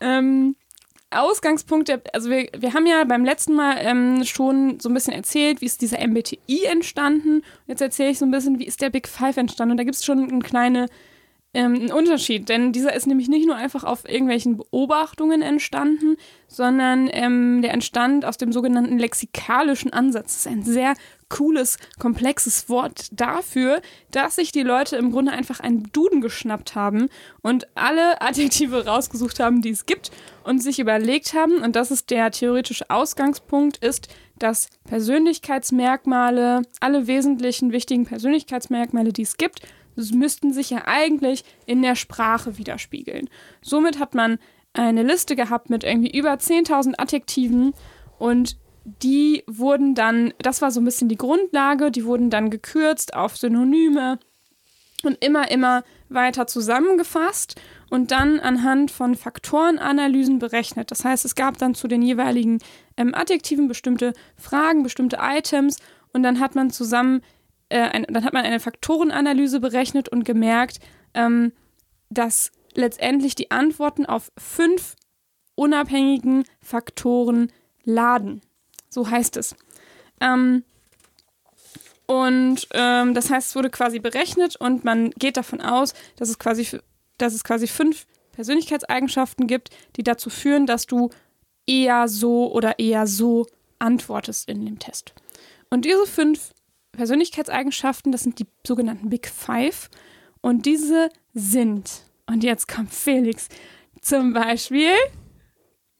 Ähm, 0.00 0.56
Ausgangspunkt, 1.12 1.88
der, 1.88 2.00
also 2.12 2.30
wir, 2.30 2.48
wir 2.56 2.74
haben 2.74 2.86
ja 2.86 3.04
beim 3.04 3.24
letzten 3.24 3.54
Mal 3.54 3.76
ähm, 3.78 4.24
schon 4.24 4.80
so 4.80 4.88
ein 4.88 4.94
bisschen 4.94 5.14
erzählt, 5.14 5.60
wie 5.60 5.66
ist 5.66 5.82
dieser 5.82 5.98
MBTI 6.06 6.64
entstanden. 6.70 7.42
Jetzt 7.66 7.82
erzähle 7.82 8.10
ich 8.10 8.18
so 8.18 8.24
ein 8.24 8.30
bisschen, 8.30 8.58
wie 8.58 8.66
ist 8.66 8.80
der 8.82 8.90
Big 8.90 9.08
Five 9.08 9.36
entstanden. 9.36 9.72
Und 9.72 9.76
da 9.78 9.84
gibt 9.84 9.96
es 9.96 10.04
schon 10.04 10.28
eine 10.28 10.40
kleine 10.40 10.86
ähm, 11.54 11.74
einen 11.74 11.92
Unterschied, 11.92 12.48
denn 12.48 12.72
dieser 12.72 12.94
ist 12.94 13.06
nämlich 13.06 13.28
nicht 13.28 13.46
nur 13.46 13.56
einfach 13.56 13.84
auf 13.84 14.08
irgendwelchen 14.08 14.56
Beobachtungen 14.56 15.42
entstanden, 15.42 16.16
sondern 16.48 17.10
ähm, 17.12 17.60
der 17.60 17.72
entstand 17.74 18.24
aus 18.24 18.38
dem 18.38 18.52
sogenannten 18.52 18.98
lexikalischen 18.98 19.92
Ansatz. 19.92 20.32
Das 20.32 20.36
ist 20.36 20.46
ein 20.46 20.62
sehr 20.62 20.94
cooles, 21.32 21.78
komplexes 21.98 22.68
Wort 22.68 23.08
dafür, 23.10 23.80
dass 24.10 24.36
sich 24.36 24.52
die 24.52 24.62
Leute 24.62 24.96
im 24.96 25.10
Grunde 25.10 25.32
einfach 25.32 25.60
einen 25.60 25.90
Duden 25.92 26.20
geschnappt 26.20 26.74
haben 26.74 27.08
und 27.40 27.66
alle 27.74 28.20
Adjektive 28.20 28.84
rausgesucht 28.84 29.40
haben, 29.40 29.62
die 29.62 29.70
es 29.70 29.86
gibt 29.86 30.12
und 30.44 30.62
sich 30.62 30.78
überlegt 30.78 31.32
haben, 31.32 31.56
und 31.62 31.74
das 31.74 31.90
ist 31.90 32.10
der 32.10 32.30
theoretische 32.30 32.90
Ausgangspunkt, 32.90 33.78
ist, 33.78 34.08
dass 34.38 34.68
Persönlichkeitsmerkmale, 34.84 36.62
alle 36.80 37.06
wesentlichen 37.06 37.72
wichtigen 37.72 38.04
Persönlichkeitsmerkmale, 38.04 39.12
die 39.12 39.22
es 39.22 39.36
gibt, 39.36 39.60
müssten 39.96 40.52
sich 40.52 40.70
ja 40.70 40.82
eigentlich 40.86 41.44
in 41.64 41.80
der 41.82 41.96
Sprache 41.96 42.58
widerspiegeln. 42.58 43.28
Somit 43.62 43.98
hat 43.98 44.14
man 44.14 44.38
eine 44.74 45.02
Liste 45.02 45.36
gehabt 45.36 45.70
mit 45.70 45.84
irgendwie 45.84 46.16
über 46.16 46.32
10.000 46.32 46.94
Adjektiven 46.98 47.74
und 48.18 48.56
die 48.84 49.44
wurden 49.46 49.94
dann, 49.94 50.34
das 50.38 50.62
war 50.62 50.70
so 50.70 50.80
ein 50.80 50.84
bisschen 50.84 51.08
die 51.08 51.16
Grundlage, 51.16 51.90
die 51.90 52.04
wurden 52.04 52.30
dann 52.30 52.50
gekürzt 52.50 53.14
auf 53.14 53.36
Synonyme 53.36 54.18
und 55.02 55.22
immer, 55.24 55.50
immer 55.50 55.84
weiter 56.08 56.46
zusammengefasst. 56.46 57.60
und 57.90 58.10
dann 58.10 58.40
anhand 58.40 58.90
von 58.90 59.14
Faktorenanalysen 59.14 60.38
berechnet. 60.38 60.90
Das 60.90 61.04
heißt, 61.04 61.26
es 61.26 61.34
gab 61.34 61.58
dann 61.58 61.74
zu 61.74 61.88
den 61.88 62.00
jeweiligen 62.00 62.58
ähm, 62.96 63.14
Adjektiven 63.14 63.68
bestimmte 63.68 64.14
Fragen, 64.34 64.82
bestimmte 64.82 65.18
Items 65.20 65.76
und 66.14 66.22
dann 66.22 66.40
hat 66.40 66.54
man 66.54 66.70
zusammen, 66.70 67.20
äh, 67.68 67.80
ein, 67.80 68.06
dann 68.08 68.24
hat 68.24 68.32
man 68.32 68.46
eine 68.46 68.60
Faktorenanalyse 68.60 69.60
berechnet 69.60 70.08
und 70.08 70.24
gemerkt, 70.24 70.78
ähm, 71.12 71.52
dass 72.08 72.50
letztendlich 72.74 73.34
die 73.34 73.50
Antworten 73.50 74.06
auf 74.06 74.32
fünf 74.38 74.96
unabhängigen 75.54 76.44
Faktoren 76.62 77.52
laden. 77.84 78.40
So 78.92 79.08
heißt 79.08 79.38
es. 79.38 79.56
Ähm, 80.20 80.64
und 82.06 82.68
ähm, 82.72 83.14
das 83.14 83.30
heißt, 83.30 83.48
es 83.50 83.56
wurde 83.56 83.70
quasi 83.70 83.98
berechnet 83.98 84.56
und 84.56 84.84
man 84.84 85.10
geht 85.12 85.38
davon 85.38 85.62
aus, 85.62 85.94
dass 86.16 86.28
es 86.28 86.38
quasi, 86.38 86.78
dass 87.16 87.32
es 87.32 87.42
quasi 87.42 87.66
fünf 87.66 88.06
Persönlichkeitseigenschaften 88.32 89.46
gibt, 89.46 89.70
die 89.96 90.02
dazu 90.02 90.28
führen, 90.28 90.66
dass 90.66 90.86
du 90.86 91.08
eher 91.66 92.06
so 92.08 92.52
oder 92.52 92.78
eher 92.78 93.06
so 93.06 93.46
antwortest 93.78 94.48
in 94.48 94.66
dem 94.66 94.78
Test. 94.78 95.14
Und 95.70 95.86
diese 95.86 96.06
fünf 96.06 96.52
Persönlichkeitseigenschaften, 96.92 98.12
das 98.12 98.24
sind 98.24 98.38
die 98.38 98.46
sogenannten 98.66 99.08
Big 99.08 99.26
Five. 99.26 99.88
Und 100.42 100.66
diese 100.66 101.08
sind, 101.32 102.02
und 102.26 102.44
jetzt 102.44 102.68
kommt 102.68 102.92
Felix, 102.92 103.48
zum 104.02 104.34
Beispiel 104.34 104.90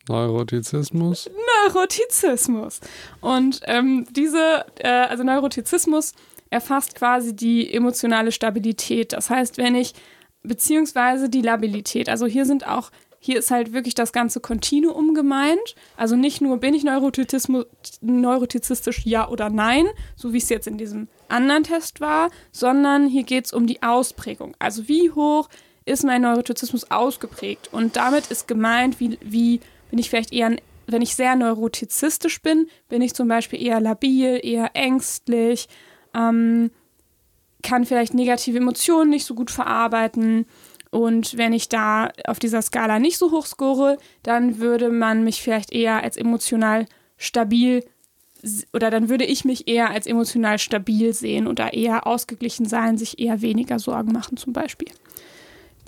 Neurotizismus. 0.09 1.31
Neurotizismus. 1.67 2.81
Und 3.21 3.61
ähm, 3.65 4.07
diese, 4.11 4.67
äh, 4.79 4.89
also 4.89 5.23
Neurotizismus 5.23 6.15
erfasst 6.51 6.95
quasi 6.95 7.35
die 7.35 7.73
emotionale 7.73 8.33
Stabilität. 8.33 9.13
Das 9.13 9.31
heißt, 9.31 9.59
wenn 9.59 9.75
ich, 9.75 9.95
beziehungsweise 10.43 11.29
die 11.29 11.41
Labilität. 11.41 12.09
Also 12.09 12.27
hier 12.27 12.45
sind 12.45 12.67
auch, 12.67 12.91
hier 13.21 13.39
ist 13.39 13.53
halt 13.53 13.73
wirklich 13.73 13.95
das 13.95 14.13
ganze 14.13 14.41
Kontinuum 14.41 15.15
gemeint. 15.15 15.77
Also 15.97 16.17
nicht 16.17 16.41
nur, 16.41 16.59
bin 16.59 16.75
ich 16.75 16.85
neurotizistisch, 16.85 19.07
ja 19.07 19.29
oder 19.29 19.49
nein, 19.49 19.87
so 20.17 20.33
wie 20.33 20.39
es 20.39 20.49
jetzt 20.49 20.67
in 20.67 20.77
diesem 20.77 21.09
anderen 21.29 21.63
Test 21.63 22.01
war, 22.01 22.31
sondern 22.51 23.07
hier 23.07 23.23
geht 23.23 23.47
es 23.47 23.53
um 23.53 23.67
die 23.67 23.83
Ausprägung. 23.83 24.55
Also 24.59 24.89
wie 24.89 25.11
hoch 25.11 25.49
ist 25.85 26.05
mein 26.05 26.23
Neurotizismus 26.23 26.91
ausgeprägt? 26.91 27.69
Und 27.73 27.97
damit 27.97 28.31
ist 28.31 28.49
gemeint, 28.49 29.01
wie, 29.01 29.19
wie 29.23 29.61
bin 29.93 29.99
ich 29.99 30.09
vielleicht 30.09 30.33
eher, 30.33 30.57
wenn 30.87 31.03
ich 31.03 31.15
sehr 31.15 31.37
neurotizistisch 31.37 32.41
bin, 32.41 32.67
bin 32.89 33.03
ich 33.03 33.13
zum 33.13 33.29
Beispiel 33.29 33.63
eher 33.63 33.79
labil, 33.79 34.41
eher 34.43 34.71
ängstlich, 34.73 35.69
ähm, 36.15 36.71
kann 37.63 37.85
vielleicht 37.85 38.15
negative 38.15 38.57
Emotionen 38.57 39.11
nicht 39.11 39.27
so 39.27 39.35
gut 39.35 39.51
verarbeiten. 39.51 40.47
Und 40.91 41.37
wenn 41.37 41.53
ich 41.53 41.69
da 41.69 42.11
auf 42.27 42.39
dieser 42.39 42.63
Skala 42.63 43.01
nicht 43.01 43.19
so 43.19 43.33
hoch 43.33 43.45
score, 43.45 43.99
dann 44.23 44.61
würde 44.61 44.89
man 44.89 45.25
mich 45.25 45.43
vielleicht 45.43 45.75
eher 45.75 46.03
als 46.03 46.17
emotional 46.17 46.87
stabil 47.19 47.85
oder 48.73 48.91
dann 48.91 49.11
würde 49.11 49.27
ich 49.27 49.45
mich 49.45 49.69
eher 49.69 49.91
als 49.91 50.07
emotional 50.07 50.59
stabil 50.59 51.13
sehen 51.13 51.47
oder 51.47 51.75
eher 51.75 52.07
ausgeglichen 52.07 52.65
sein, 52.65 52.97
sich 52.97 53.19
eher 53.19 53.43
weniger 53.43 53.79
Sorgen 53.79 54.13
machen 54.13 54.39
zum 54.39 54.55
Beispiel. 54.55 54.89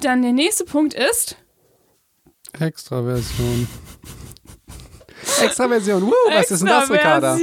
Dann 0.03 0.21
der 0.21 0.33
nächste 0.33 0.67
Punkt 0.67 0.93
ist, 0.93 1.39
Extraversion. 2.61 3.67
Extraversion. 5.43 6.03
Woo, 6.03 6.13
was 6.31 6.51
ist 6.51 6.61
denn 6.61 6.69
das, 6.69 6.91
Ricarda? 6.91 7.39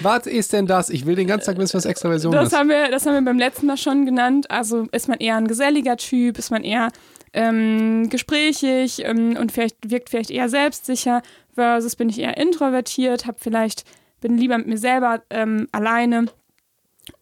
Was 0.00 0.26
ist 0.26 0.52
denn 0.52 0.66
das? 0.66 0.90
Ich 0.90 1.06
will 1.06 1.14
den 1.14 1.26
ganzen 1.26 1.46
Tag 1.46 1.58
wissen, 1.58 1.74
was 1.74 1.84
Extraversion 1.84 2.32
das 2.32 2.48
ist. 2.48 2.58
Haben 2.58 2.68
wir, 2.68 2.90
das 2.90 3.06
haben 3.06 3.14
wir 3.14 3.22
beim 3.22 3.38
letzten 3.38 3.66
Mal 3.66 3.76
schon 3.76 4.04
genannt. 4.04 4.50
Also 4.50 4.86
ist 4.92 5.08
man 5.08 5.18
eher 5.18 5.36
ein 5.36 5.48
geselliger 5.48 5.96
Typ, 5.96 6.38
ist 6.38 6.50
man 6.50 6.64
eher 6.64 6.90
ähm, 7.32 8.08
gesprächig 8.10 9.04
ähm, 9.04 9.36
und 9.38 9.52
vielleicht 9.52 9.90
wirkt 9.90 10.10
vielleicht 10.10 10.30
eher 10.30 10.48
selbstsicher 10.48 11.22
versus 11.54 11.96
bin 11.96 12.08
ich 12.08 12.18
eher 12.18 12.36
introvertiert, 12.36 13.26
hab 13.26 13.40
vielleicht 13.40 13.84
bin 14.20 14.38
lieber 14.38 14.58
mit 14.58 14.66
mir 14.66 14.78
selber 14.78 15.22
ähm, 15.30 15.68
alleine 15.72 16.26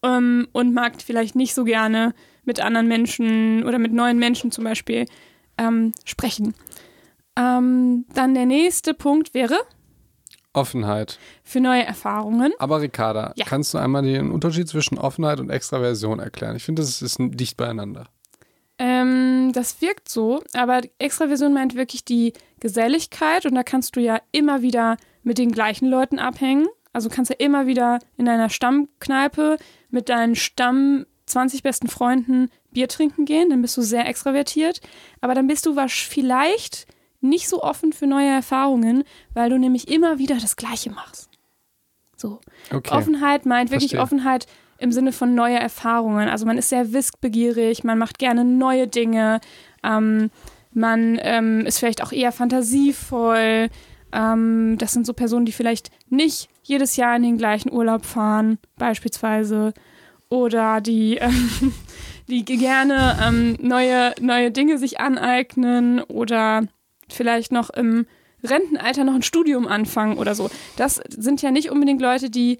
ähm, 0.02 0.48
und 0.52 0.74
mag 0.74 0.94
vielleicht 1.04 1.34
nicht 1.34 1.54
so 1.54 1.64
gerne 1.64 2.14
mit 2.44 2.60
anderen 2.60 2.88
Menschen 2.88 3.64
oder 3.64 3.78
mit 3.78 3.92
neuen 3.92 4.18
Menschen 4.18 4.50
zum 4.50 4.64
Beispiel 4.64 5.06
ähm, 5.58 5.92
sprechen. 6.04 6.54
Ähm, 7.40 8.04
dann 8.12 8.34
der 8.34 8.46
nächste 8.46 8.94
Punkt 8.94 9.34
wäre 9.34 9.58
Offenheit. 10.52 11.18
Für 11.44 11.60
neue 11.60 11.84
Erfahrungen. 11.84 12.52
Aber 12.58 12.80
Ricarda, 12.80 13.32
ja. 13.36 13.44
kannst 13.46 13.72
du 13.72 13.78
einmal 13.78 14.02
den 14.02 14.32
Unterschied 14.32 14.68
zwischen 14.68 14.98
Offenheit 14.98 15.38
und 15.38 15.48
Extraversion 15.48 16.18
erklären? 16.18 16.56
Ich 16.56 16.64
finde, 16.64 16.82
das 16.82 17.02
ist 17.02 17.18
dicht 17.20 17.56
beieinander. 17.56 18.08
Ähm, 18.78 19.52
das 19.52 19.80
wirkt 19.80 20.08
so, 20.08 20.42
aber 20.54 20.80
Extraversion 20.98 21.52
meint 21.52 21.76
wirklich 21.76 22.04
die 22.04 22.32
Geselligkeit 22.60 23.46
und 23.46 23.54
da 23.54 23.62
kannst 23.62 23.94
du 23.94 24.00
ja 24.00 24.20
immer 24.32 24.62
wieder 24.62 24.96
mit 25.22 25.38
den 25.38 25.52
gleichen 25.52 25.86
Leuten 25.88 26.18
abhängen. 26.18 26.66
Also 26.92 27.08
kannst 27.08 27.30
du 27.30 27.34
ja 27.38 27.44
immer 27.44 27.66
wieder 27.66 28.00
in 28.16 28.24
deiner 28.24 28.48
Stammkneipe 28.48 29.58
mit 29.90 30.08
deinen 30.08 30.34
Stamm 30.34 31.06
20 31.26 31.62
besten 31.62 31.88
Freunden 31.88 32.50
Bier 32.72 32.88
trinken 32.88 33.24
gehen, 33.24 33.50
dann 33.50 33.62
bist 33.62 33.76
du 33.76 33.82
sehr 33.82 34.06
extravertiert, 34.06 34.80
aber 35.20 35.34
dann 35.34 35.46
bist 35.46 35.66
du 35.66 35.76
was 35.76 35.92
vielleicht 35.92 36.86
nicht 37.20 37.48
so 37.48 37.62
offen 37.62 37.92
für 37.92 38.06
neue 38.06 38.28
Erfahrungen, 38.28 39.04
weil 39.34 39.50
du 39.50 39.58
nämlich 39.58 39.88
immer 39.88 40.18
wieder 40.18 40.36
das 40.36 40.56
Gleiche 40.56 40.90
machst. 40.90 41.30
So. 42.16 42.40
Okay. 42.70 42.94
Offenheit 42.94 43.46
meint 43.46 43.70
wirklich 43.70 43.92
Verstehe. 43.92 44.02
Offenheit 44.02 44.46
im 44.78 44.92
Sinne 44.92 45.12
von 45.12 45.34
neue 45.34 45.58
Erfahrungen. 45.58 46.28
Also 46.28 46.46
man 46.46 46.58
ist 46.58 46.68
sehr 46.68 46.92
wissbegierig, 46.92 47.84
man 47.84 47.98
macht 47.98 48.18
gerne 48.18 48.44
neue 48.44 48.86
Dinge, 48.86 49.40
ähm, 49.82 50.30
man 50.72 51.18
ähm, 51.22 51.66
ist 51.66 51.78
vielleicht 51.78 52.02
auch 52.02 52.12
eher 52.12 52.32
fantasievoll. 52.32 53.68
Ähm, 54.12 54.76
das 54.78 54.92
sind 54.92 55.06
so 55.06 55.12
Personen, 55.12 55.46
die 55.46 55.52
vielleicht 55.52 55.90
nicht 56.08 56.48
jedes 56.62 56.96
Jahr 56.96 57.16
in 57.16 57.22
den 57.22 57.38
gleichen 57.38 57.72
Urlaub 57.72 58.04
fahren, 58.04 58.58
beispielsweise. 58.76 59.72
Oder 60.28 60.80
die, 60.80 61.16
ähm, 61.16 61.74
die 62.28 62.44
gerne 62.44 63.18
ähm, 63.22 63.56
neue, 63.60 64.14
neue 64.20 64.50
Dinge 64.50 64.78
sich 64.78 65.00
aneignen 65.00 66.00
oder 66.02 66.62
vielleicht 67.12 67.52
noch 67.52 67.70
im 67.70 68.06
Rentenalter 68.42 69.04
noch 69.04 69.14
ein 69.14 69.22
Studium 69.22 69.66
anfangen 69.66 70.18
oder 70.18 70.34
so. 70.34 70.50
Das 70.76 71.00
sind 71.08 71.42
ja 71.42 71.50
nicht 71.50 71.70
unbedingt 71.70 72.00
Leute, 72.00 72.30
die 72.30 72.58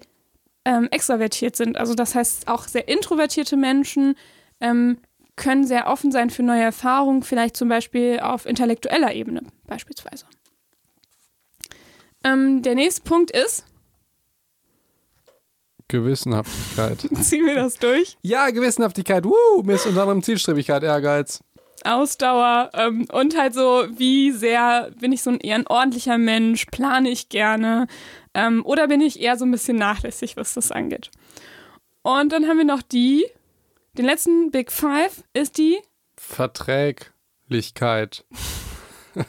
ähm, 0.65 0.87
extravertiert 0.91 1.55
sind. 1.55 1.77
Also 1.77 1.95
das 1.95 2.15
heißt, 2.15 2.47
auch 2.47 2.67
sehr 2.67 2.87
introvertierte 2.87 3.57
Menschen 3.57 4.15
ähm, 4.59 4.97
können 5.35 5.65
sehr 5.65 5.87
offen 5.87 6.11
sein 6.11 6.29
für 6.29 6.43
neue 6.43 6.61
Erfahrungen, 6.61 7.23
vielleicht 7.23 7.57
zum 7.57 7.69
Beispiel 7.69 8.19
auf 8.19 8.45
intellektueller 8.45 9.13
Ebene 9.13 9.41
beispielsweise. 9.65 10.25
Ähm, 12.23 12.61
der 12.61 12.75
nächste 12.75 13.01
Punkt 13.01 13.31
ist. 13.31 13.65
Gewissenhaftigkeit. 15.87 16.99
Ziehen 17.23 17.45
wir 17.45 17.55
das 17.55 17.77
durch? 17.77 18.17
Ja, 18.21 18.49
Gewissenhaftigkeit. 18.51 19.25
Woo, 19.25 19.63
Miss 19.63 19.85
unter 19.85 20.01
anderem 20.01 20.21
Zielstrebigkeit, 20.21 20.83
Ehrgeiz. 20.83 21.41
Ausdauer 21.85 22.71
ähm, 22.73 23.05
und 23.11 23.37
halt 23.37 23.53
so, 23.53 23.85
wie 23.95 24.31
sehr 24.31 24.91
bin 24.99 25.11
ich 25.11 25.23
so 25.23 25.31
ein 25.31 25.39
eher 25.39 25.55
ein 25.55 25.67
ordentlicher 25.67 26.17
Mensch, 26.17 26.65
plane 26.65 27.09
ich 27.09 27.29
gerne 27.29 27.87
ähm, 28.33 28.65
oder 28.65 28.87
bin 28.87 29.01
ich 29.01 29.19
eher 29.19 29.37
so 29.37 29.45
ein 29.45 29.51
bisschen 29.51 29.77
nachlässig, 29.77 30.37
was 30.37 30.53
das 30.53 30.71
angeht. 30.71 31.11
Und 32.01 32.31
dann 32.31 32.47
haben 32.47 32.57
wir 32.57 32.65
noch 32.65 32.81
die, 32.81 33.25
den 33.97 34.05
letzten 34.05 34.51
Big 34.51 34.71
Five 34.71 35.23
ist 35.33 35.57
die 35.57 35.77
Verträglichkeit. 36.15 38.23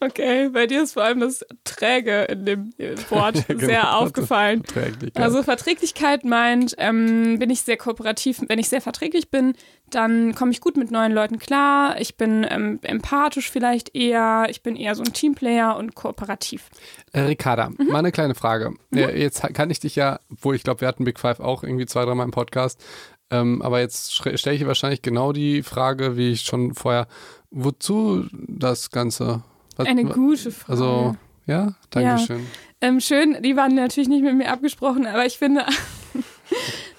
Okay, 0.00 0.48
bei 0.48 0.66
dir 0.66 0.82
ist 0.82 0.94
vor 0.94 1.04
allem 1.04 1.20
das 1.20 1.44
Träge 1.62 2.24
in 2.24 2.44
dem 2.44 2.74
Wort 3.08 3.44
genau, 3.48 3.66
sehr 3.66 3.96
aufgefallen. 3.96 4.64
Verträglichkeit. 4.64 5.22
Also 5.22 5.42
Verträglichkeit 5.42 6.24
meint, 6.24 6.74
ähm, 6.78 7.38
bin 7.38 7.50
ich 7.50 7.62
sehr 7.62 7.76
kooperativ, 7.76 8.40
wenn 8.48 8.58
ich 8.58 8.68
sehr 8.68 8.80
verträglich 8.80 9.30
bin, 9.30 9.54
dann 9.94 10.34
komme 10.34 10.50
ich 10.50 10.60
gut 10.60 10.76
mit 10.76 10.90
neuen 10.90 11.12
Leuten 11.12 11.38
klar, 11.38 12.00
ich 12.00 12.16
bin 12.16 12.46
ähm, 12.48 12.78
empathisch 12.82 13.50
vielleicht 13.50 13.94
eher, 13.94 14.46
ich 14.48 14.62
bin 14.62 14.76
eher 14.76 14.94
so 14.94 15.02
ein 15.02 15.12
Teamplayer 15.12 15.76
und 15.76 15.94
kooperativ. 15.94 16.68
Äh, 17.12 17.20
Ricarda, 17.20 17.70
mhm. 17.70 17.88
mal 17.88 17.98
eine 17.98 18.12
kleine 18.12 18.34
Frage. 18.34 18.70
Mhm. 18.90 18.98
Jetzt 18.98 19.42
kann 19.54 19.70
ich 19.70 19.80
dich 19.80 19.96
ja, 19.96 20.20
wo 20.28 20.52
ich 20.52 20.62
glaube, 20.62 20.80
wir 20.80 20.88
hatten 20.88 21.04
Big 21.04 21.18
Five 21.18 21.40
auch 21.40 21.62
irgendwie 21.62 21.86
zwei, 21.86 22.04
dreimal 22.04 22.26
im 22.26 22.32
Podcast, 22.32 22.82
ähm, 23.30 23.62
aber 23.62 23.80
jetzt 23.80 24.12
stelle 24.12 24.56
ich 24.56 24.66
wahrscheinlich 24.66 25.02
genau 25.02 25.32
die 25.32 25.62
Frage, 25.62 26.16
wie 26.16 26.32
ich 26.32 26.42
schon 26.42 26.74
vorher, 26.74 27.06
wozu 27.50 28.26
das 28.32 28.90
Ganze? 28.90 29.42
Was, 29.76 29.88
Eine 29.88 30.04
gute 30.04 30.50
Frage. 30.50 30.70
Also, 30.72 31.16
ja, 31.46 31.74
Dankeschön. 31.90 32.40
Ja. 32.40 32.88
Ähm, 32.88 33.00
schön, 33.00 33.38
die 33.42 33.56
waren 33.56 33.74
natürlich 33.74 34.08
nicht 34.08 34.22
mit 34.22 34.36
mir 34.36 34.50
abgesprochen, 34.50 35.06
aber 35.06 35.24
ich 35.24 35.38
finde, 35.38 35.64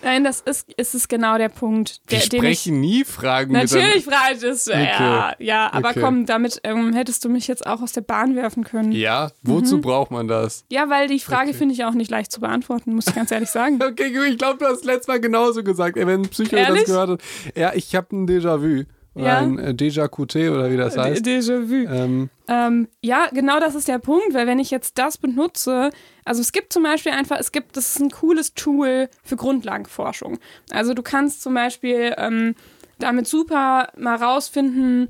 nein, 0.04 0.24
das 0.24 0.42
ist, 0.42 0.72
ist 0.74 0.96
es 0.96 1.08
genau 1.08 1.38
der 1.38 1.50
Punkt. 1.50 2.02
Der, 2.12 2.20
Wir 2.20 2.26
sprechen 2.26 2.76
ich, 2.76 2.80
nie 2.80 3.04
Fragen 3.04 3.54
Natürlich 3.54 4.06
frage 4.06 4.36
ich 4.36 4.42
das, 4.42 4.68
okay. 4.68 4.84
ja, 4.84 5.34
ja, 5.40 5.74
aber 5.74 5.92
okay. 5.92 6.02
komm, 6.02 6.26
damit 6.26 6.60
ähm, 6.64 6.94
hättest 6.94 7.24
du 7.26 7.30
mich 7.30 7.48
jetzt 7.48 7.66
auch 7.66 7.82
aus 7.82 7.92
der 7.92 8.02
Bahn 8.02 8.36
werfen 8.36 8.64
können. 8.64 8.92
Ja, 8.92 9.32
wozu 9.42 9.78
mhm. 9.78 9.82
braucht 9.82 10.12
man 10.12 10.28
das? 10.28 10.66
Ja, 10.72 10.90
weil 10.90 11.08
die 11.08 11.20
Frage 11.20 11.50
okay. 11.50 11.58
finde 11.58 11.74
ich 11.74 11.86
auch 11.86 11.94
nicht 11.94 12.12
leicht 12.12 12.32
zu 12.32 12.40
beantworten, 12.40 12.94
muss 12.94 13.08
ich 13.08 13.16
ganz 13.16 13.32
ehrlich 13.32 13.50
sagen. 13.50 13.80
okay, 13.84 14.12
ich 14.30 14.38
glaube, 14.38 14.60
du 14.60 14.66
hast 14.66 14.86
letztes 14.86 15.08
Mal 15.08 15.20
genauso 15.20 15.64
gesagt, 15.64 15.98
ey, 15.98 16.08
wenn 16.08 16.22
ein 16.22 16.30
Psycho 16.30 16.56
Ehrlich? 16.56 16.84
das 16.84 16.92
gehört 16.92 17.10
hat. 17.10 17.22
Ja, 17.56 17.74
ich 17.74 17.96
habe 17.96 18.16
ein 18.16 18.28
Déjà-vu. 18.28 18.84
oder 19.16 19.26
Ja. 19.26 19.40
ein 19.40 19.60
äh, 19.60 19.70
Déjà 19.72 20.08
QT 20.08 20.36
oder 20.50 20.72
wie 20.72 20.78
das 20.78 20.98
heißt. 20.98 21.26
Déjà-vu. 21.26 21.88
Ähm, 21.90 22.30
Ähm, 22.48 22.90
ja, 23.02 23.28
genau 23.32 23.60
das 23.60 23.74
ist 23.74 23.88
der 23.88 24.00
Punkt, 24.00 24.34
weil 24.34 24.48
wenn 24.48 24.60
ich 24.60 24.70
jetzt 24.70 24.98
das 24.98 25.18
benutze, 25.18 25.92
also 26.26 26.42
es 26.42 26.52
gibt 26.52 26.74
zum 26.74 26.84
Beispiel 26.84 27.14
einfach, 27.14 27.38
es 27.40 27.52
gibt, 27.52 27.78
das 27.78 27.96
ist 27.96 28.02
ein 28.02 28.12
cooles 28.12 28.54
Tool 28.54 29.10
für 29.24 29.38
Grundlagenforschung. 29.38 30.40
Also 30.72 30.94
du 30.94 31.02
kannst 31.02 31.42
zum 31.42 31.54
Beispiel 31.54 32.14
ähm, 32.18 32.56
damit 33.00 33.28
super 33.28 33.90
mal 33.96 34.16
rausfinden, 34.16 35.08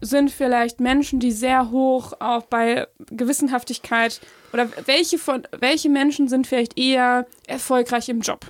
sind 0.00 0.30
vielleicht 0.30 0.78
Menschen, 0.78 1.20
die 1.20 1.32
sehr 1.32 1.70
hoch 1.70 2.12
auch 2.20 2.44
bei 2.44 2.86
Gewissenhaftigkeit 3.10 4.20
oder 4.52 4.68
welche 4.84 5.18
von 5.18 5.46
welche 5.58 5.88
Menschen 5.88 6.28
sind 6.28 6.46
vielleicht 6.46 6.78
eher 6.78 7.26
erfolgreich 7.46 8.08
im 8.08 8.20
Job. 8.20 8.46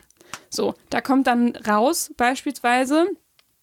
So, 0.50 0.74
da 0.90 1.00
kommt 1.00 1.26
dann 1.26 1.56
raus 1.56 2.12
beispielsweise. 2.16 3.06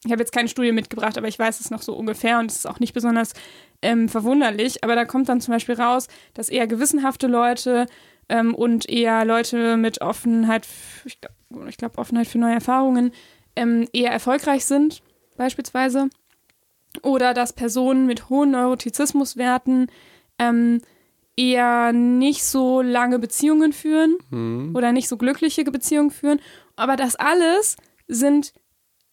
Ich 0.06 0.12
habe 0.12 0.22
jetzt 0.22 0.34
keine 0.34 0.50
Studie 0.50 0.72
mitgebracht, 0.72 1.18
aber 1.18 1.28
ich 1.28 1.40
weiß 1.40 1.60
es 1.60 1.72
noch 1.72 1.82
so 1.82 1.94
ungefähr 1.94 2.40
und 2.40 2.52
es 2.52 2.58
ist 2.58 2.68
auch 2.68 2.80
nicht 2.80 2.94
besonders 2.94 3.34
ähm, 3.84 4.10
verwunderlich. 4.10 4.84
Aber 4.84 4.96
da 4.96 5.06
kommt 5.06 5.30
dann 5.30 5.42
zum 5.42 5.54
Beispiel 5.54 5.76
raus, 5.76 6.08
dass 6.34 6.50
eher 6.50 6.68
gewissenhafte 6.68 7.28
Leute 7.28 7.86
ähm, 8.30 8.56
und 8.56 8.90
eher 8.90 9.26
Leute 9.26 9.78
mit 9.78 10.02
Offenheit, 10.02 10.68
ich 11.06 11.20
glaube, 11.22 11.36
glaub, 11.78 11.98
Offenheit 11.98 12.28
für 12.28 12.40
neue 12.40 12.56
Erfahrungen, 12.56 13.12
ähm, 13.56 13.88
eher 13.94 14.12
erfolgreich 14.12 14.66
sind, 14.66 15.04
beispielsweise. 15.38 16.10
Oder 17.02 17.34
dass 17.34 17.54
Personen 17.54 18.06
mit 18.06 18.30
hohen 18.30 18.52
Neurotizismuswerten 18.52 19.88
ähm, 20.40 20.82
eher 21.36 21.92
nicht 21.92 22.44
so 22.44 22.82
lange 22.82 23.20
Beziehungen 23.20 23.74
führen 23.74 24.18
hm. 24.30 24.76
oder 24.76 24.92
nicht 24.92 25.08
so 25.08 25.18
glückliche 25.18 25.64
Beziehungen 25.64 26.12
führen. 26.12 26.40
Aber 26.76 26.96
das 26.96 27.16
alles 27.16 27.78
sind, 28.08 28.54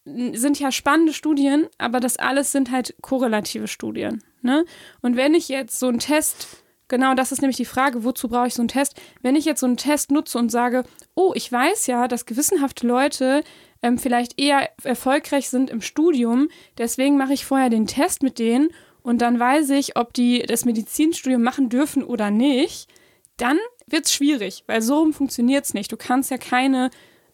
sind 0.05 0.59
ja 0.59 0.71
spannende 0.71 1.13
Studien, 1.13 1.67
aber 1.77 1.99
das 1.99 2.17
alles 2.17 2.51
sind 2.51 2.71
halt 2.71 2.95
korrelative 3.01 3.67
Studien. 3.67 4.23
Ne? 4.41 4.65
Und 5.01 5.15
wenn 5.15 5.33
ich 5.33 5.47
jetzt 5.49 5.79
so 5.79 5.87
einen 5.87 5.99
Test, 5.99 6.63
genau 6.87 7.13
das 7.13 7.31
ist 7.31 7.41
nämlich 7.41 7.57
die 7.57 7.65
Frage, 7.65 8.03
wozu 8.03 8.27
brauche 8.27 8.47
ich 8.47 8.55
so 8.55 8.61
einen 8.61 8.67
Test? 8.67 8.99
Wenn 9.21 9.35
ich 9.35 9.45
jetzt 9.45 9.59
so 9.59 9.67
einen 9.67 9.77
Test 9.77 10.11
nutze 10.11 10.39
und 10.39 10.49
sage, 10.49 10.83
oh, 11.13 11.33
ich 11.35 11.51
weiß 11.51 11.87
ja, 11.87 12.07
dass 12.07 12.25
gewissenhafte 12.25 12.87
Leute 12.87 13.43
ähm, 13.83 13.99
vielleicht 13.99 14.39
eher 14.39 14.69
erfolgreich 14.83 15.49
sind 15.49 15.69
im 15.69 15.81
Studium, 15.81 16.49
deswegen 16.77 17.17
mache 17.17 17.33
ich 17.33 17.45
vorher 17.45 17.69
den 17.69 17.87
Test 17.87 18.23
mit 18.23 18.39
denen 18.39 18.69
und 19.03 19.21
dann 19.21 19.39
weiß 19.39 19.69
ich, 19.71 19.97
ob 19.97 20.13
die 20.13 20.43
das 20.43 20.65
Medizinstudium 20.65 21.43
machen 21.43 21.69
dürfen 21.69 22.03
oder 22.03 22.31
nicht, 22.31 22.87
dann 23.37 23.57
wird 23.87 24.05
es 24.05 24.13
schwierig, 24.13 24.63
weil 24.67 24.81
so 24.81 25.11
funktioniert 25.11 25.65
es 25.65 25.73
nicht. 25.73 25.91
Du 25.91 25.97
kannst 25.97 26.31
ja 26.31 26.37
keine 26.37 26.89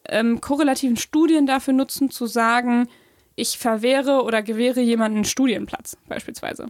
ähm, 0.08 0.40
korrelativen 0.40 0.96
Studien 0.96 1.46
dafür 1.46 1.74
nutzen, 1.74 2.10
zu 2.10 2.26
sagen, 2.26 2.88
ich 3.34 3.58
verwehre 3.58 4.22
oder 4.24 4.42
gewähre 4.42 4.80
jemanden 4.80 5.18
einen 5.18 5.24
Studienplatz, 5.24 5.96
beispielsweise. 6.08 6.68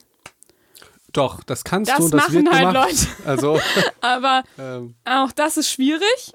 Doch, 1.13 1.43
das 1.43 1.65
kannst 1.65 1.91
Das 1.91 1.99
du 1.99 2.05
und 2.05 2.15
das 2.15 2.23
machen 2.29 2.35
wird 2.45 2.51
halt 2.55 2.69
gemacht. 2.69 2.91
Leute. 2.91 3.07
Also, 3.25 3.61
Aber 4.01 4.43
ähm, 4.59 4.95
auch 5.05 5.33
das 5.33 5.57
ist 5.57 5.71
schwierig, 5.71 6.33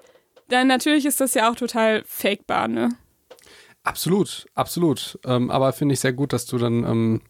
denn 0.49 0.67
natürlich 0.67 1.05
ist 1.05 1.21
das 1.21 1.33
ja 1.35 1.49
auch 1.51 1.55
total 1.55 2.03
fakebar, 2.05 2.67
ne? 2.67 2.89
absolut, 3.83 4.45
absolut. 4.55 5.19
Ähm, 5.25 5.51
aber 5.51 5.73
finde 5.73 5.93
ich 5.93 5.99
sehr 5.99 6.13
gut, 6.13 6.31
dass 6.33 6.45
du 6.45 6.57
dann, 6.57 6.83
ähm, 6.85 7.21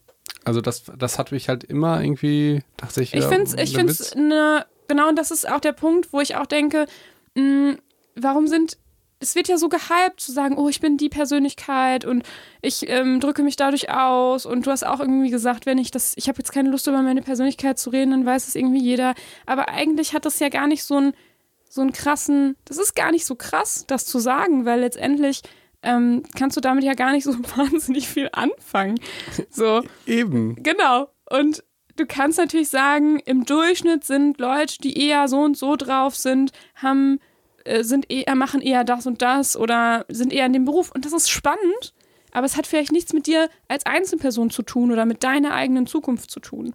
also 0.44 0.60
das, 0.60 0.84
das 0.96 1.18
hat 1.18 1.32
mich 1.32 1.48
halt 1.48 1.64
immer 1.64 2.00
irgendwie, 2.00 2.62
dachte 2.76 3.02
ich, 3.02 3.12
Ich 3.12 3.24
finde 3.24 3.42
es, 3.44 3.54
ich 3.54 3.74
find's 3.74 4.12
Witz. 4.12 4.14
ne, 4.14 4.64
genau, 4.86 5.08
und 5.08 5.16
das 5.16 5.30
ist 5.32 5.48
auch 5.50 5.58
der 5.60 5.72
Punkt, 5.72 6.12
wo 6.12 6.20
ich 6.20 6.36
auch 6.36 6.46
denke, 6.46 6.86
mh, 7.34 7.76
warum 8.14 8.46
sind, 8.46 8.78
es 9.20 9.34
wird 9.34 9.48
ja 9.48 9.56
so 9.56 9.68
gehypt 9.68 10.20
zu 10.20 10.32
sagen, 10.32 10.56
oh, 10.58 10.68
ich 10.68 10.80
bin 10.80 10.96
die 10.96 11.08
Persönlichkeit 11.08 12.04
und 12.04 12.24
ich 12.60 12.88
ähm, 12.88 13.20
drücke 13.20 13.42
mich 13.42 13.56
dadurch 13.56 13.90
aus 13.90 14.44
und 14.44 14.66
du 14.66 14.70
hast 14.70 14.84
auch 14.84 15.00
irgendwie 15.00 15.30
gesagt, 15.30 15.66
wenn 15.66 15.78
ich 15.78 15.90
das, 15.90 16.14
ich 16.16 16.28
habe 16.28 16.38
jetzt 16.38 16.52
keine 16.52 16.70
Lust 16.70 16.86
über 16.86 17.00
meine 17.02 17.22
Persönlichkeit 17.22 17.78
zu 17.78 17.90
reden, 17.90 18.10
dann 18.10 18.26
weiß 18.26 18.48
es 18.48 18.54
irgendwie 18.54 18.82
jeder, 18.82 19.14
aber 19.46 19.68
eigentlich 19.68 20.12
hat 20.12 20.26
das 20.26 20.40
ja 20.40 20.48
gar 20.48 20.66
nicht 20.66 20.84
so 20.84 20.96
einen, 20.96 21.14
so 21.68 21.80
einen 21.80 21.92
krassen, 21.92 22.56
das 22.64 22.78
ist 22.78 22.94
gar 22.94 23.12
nicht 23.12 23.24
so 23.24 23.34
krass, 23.34 23.84
das 23.86 24.06
zu 24.06 24.18
sagen, 24.18 24.64
weil 24.64 24.80
letztendlich 24.80 25.42
ähm, 25.84 26.22
kannst 26.36 26.56
du 26.56 26.60
damit 26.60 26.84
ja 26.84 26.94
gar 26.94 27.12
nicht 27.12 27.24
so 27.24 27.32
wahnsinnig 27.56 28.08
viel 28.08 28.28
anfangen. 28.32 28.98
So. 29.50 29.82
Eben. 30.06 30.56
Genau. 30.62 31.08
Und 31.30 31.62
du 31.96 32.06
kannst 32.06 32.38
natürlich 32.38 32.70
sagen, 32.70 33.20
im 33.20 33.44
Durchschnitt 33.44 34.04
sind 34.04 34.38
Leute, 34.38 34.78
die 34.78 34.98
eher 34.98 35.28
so 35.28 35.40
und 35.40 35.56
so 35.56 35.76
drauf 35.76 36.16
sind, 36.16 36.52
haben, 36.74 37.20
sind 37.80 38.10
eher, 38.10 38.34
machen 38.34 38.60
eher 38.60 38.84
das 38.84 39.06
und 39.06 39.22
das 39.22 39.56
oder 39.56 40.04
sind 40.08 40.32
eher 40.32 40.46
in 40.46 40.52
dem 40.52 40.64
Beruf. 40.64 40.90
Und 40.92 41.04
das 41.04 41.12
ist 41.12 41.30
spannend, 41.30 41.94
aber 42.32 42.46
es 42.46 42.56
hat 42.56 42.66
vielleicht 42.66 42.92
nichts 42.92 43.12
mit 43.12 43.26
dir 43.26 43.48
als 43.68 43.86
Einzelperson 43.86 44.50
zu 44.50 44.62
tun 44.62 44.92
oder 44.92 45.06
mit 45.06 45.24
deiner 45.24 45.54
eigenen 45.54 45.86
Zukunft 45.86 46.30
zu 46.30 46.40
tun. 46.40 46.74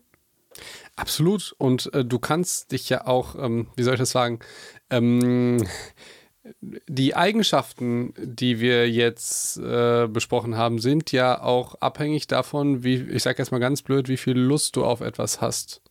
Absolut. 0.96 1.54
Und 1.58 1.94
äh, 1.94 2.04
du 2.04 2.20
kannst 2.20 2.72
dich 2.72 2.90
ja 2.90 3.06
auch, 3.08 3.36
ähm, 3.36 3.68
wie 3.76 3.84
soll 3.84 3.94
ich 3.94 4.00
das 4.00 4.12
sagen, 4.12 4.40
ähm, 4.90 5.66
die 6.62 7.16
Eigenschaften, 7.16 8.14
die 8.18 8.60
wir 8.60 8.90
jetzt 8.90 9.58
äh, 9.58 10.08
besprochen 10.08 10.58
haben, 10.58 10.80
sind 10.80 11.12
ja 11.12 11.42
auch 11.42 11.76
abhängig 11.76 12.28
davon, 12.28 12.84
wie, 12.84 12.96
ich 12.96 13.24
sage 13.24 13.38
jetzt 13.40 13.52
mal 13.52 13.60
ganz 13.60 13.82
blöd, 13.82 14.08
wie 14.08 14.18
viel 14.18 14.38
Lust 14.38 14.76
du 14.76 14.84
auf 14.84 15.02
etwas 15.02 15.42
hast. 15.42 15.82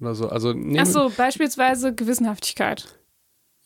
Oder 0.00 0.14
so. 0.14 0.28
Also 0.28 0.52
nehmen, 0.52 0.78
Achso, 0.78 1.10
beispielsweise 1.10 1.94
Gewissenhaftigkeit. 1.94 2.98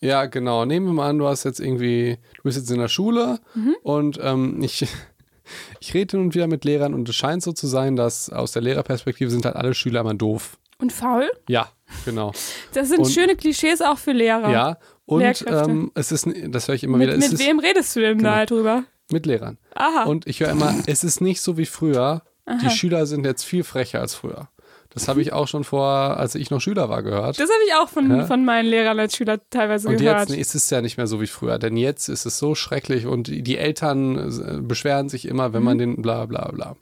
Ja, 0.01 0.25
genau. 0.25 0.65
Nehmen 0.65 0.87
wir 0.87 0.93
mal 0.93 1.09
an, 1.09 1.17
du 1.19 1.27
hast 1.27 1.43
jetzt 1.43 1.59
irgendwie, 1.59 2.17
du 2.37 2.43
bist 2.43 2.57
jetzt 2.57 2.71
in 2.71 2.79
der 2.79 2.87
Schule 2.87 3.39
Mhm. 3.53 3.75
und 3.83 4.19
ähm, 4.21 4.61
ich, 4.63 4.87
ich 5.79 5.93
rede 5.93 6.17
hin 6.17 6.25
und 6.25 6.35
wieder 6.35 6.47
mit 6.47 6.65
Lehrern 6.65 6.93
und 6.93 7.07
es 7.07 7.15
scheint 7.15 7.43
so 7.43 7.51
zu 7.53 7.67
sein, 7.67 7.95
dass 7.95 8.29
aus 8.29 8.51
der 8.51 8.61
Lehrerperspektive 8.63 9.29
sind 9.29 9.45
halt 9.45 9.55
alle 9.55 9.73
Schüler 9.73 10.01
immer 10.01 10.13
doof. 10.15 10.57
Und 10.79 10.91
faul? 10.91 11.29
Ja, 11.47 11.69
genau. 12.05 12.31
Das 12.73 12.89
sind 12.89 12.99
Und- 13.01 13.11
schöne 13.11 13.35
Klischees 13.35 13.81
auch 13.81 13.97
für 13.99 14.13
Lehrer. 14.13 14.49
Ja, 14.51 14.77
und 15.05 15.45
ähm, 15.47 15.91
es 15.93 16.11
ist, 16.11 16.27
das 16.47 16.67
höre 16.67 16.75
ich 16.75 16.83
immer 16.83 16.97
Mit, 16.97 17.07
wieder, 17.09 17.17
es 17.17 17.31
mit 17.31 17.39
ist 17.39 17.47
wem 17.47 17.59
redest 17.59 17.95
du 17.95 17.99
denn 17.99 18.17
Genau. 18.17 18.29
da 18.29 18.35
halt 18.37 18.49
drüber? 18.51 18.83
mit 19.11 19.25
Lehrern. 19.25 19.57
Aha. 19.75 20.05
Und 20.05 20.25
ich 20.25 20.39
höre 20.39 20.49
immer, 20.51 20.73
es 20.87 21.03
ist 21.03 21.19
nicht 21.19 21.41
so 21.41 21.57
wie 21.57 21.65
früher. 21.65 22.23
Die 22.63 22.69
Schüler 22.69 23.05
sind 23.05 23.25
jetzt 23.25 23.43
viel 23.43 23.63
frecher 23.65 23.99
als 23.99 24.15
früher. 24.15 24.47
Das 24.93 25.07
habe 25.07 25.21
ich 25.21 25.31
auch 25.31 25.47
schon 25.47 25.63
vor, 25.63 25.87
als 25.87 26.35
ich 26.35 26.51
noch 26.51 26.59
Schüler 26.59 26.89
war, 26.89 27.01
gehört. 27.01 27.39
das 27.39 27.49
habe 27.49 27.61
ich 27.65 27.73
auch 27.75 27.87
von, 27.89 28.09
Ja. 28.11 28.25
von 28.25 28.43
meinen 28.43 28.65
Lehrern 28.67 28.99
als 28.99 29.15
Schüler 29.15 29.39
teilweise 29.49 29.87
Und 29.87 29.97
gehört. 29.97 30.29
jetzt 30.29 30.37
ist 30.37 30.53
es 30.55 30.69
ja 30.69 30.81
nicht 30.81 30.97
mehr 30.97 31.07
so 31.07 31.21
wie 31.21 31.27
früher, 31.27 31.57
denn 31.59 31.77
jetzt 31.77 32.09
ist 32.09 32.25
es 32.25 32.37
so 32.37 32.55
schrecklich 32.55 33.05
und 33.05 33.27
die 33.27 33.57
Eltern 33.57 34.17
äh, 34.17 34.61
beschweren 34.61 35.07
sich 35.09 35.27
immer, 35.27 35.53
wenn 35.53 35.63
man 35.63 35.77
den 35.77 36.01
bla 36.01 36.25
bla 36.25 36.51
bla. 36.51 36.75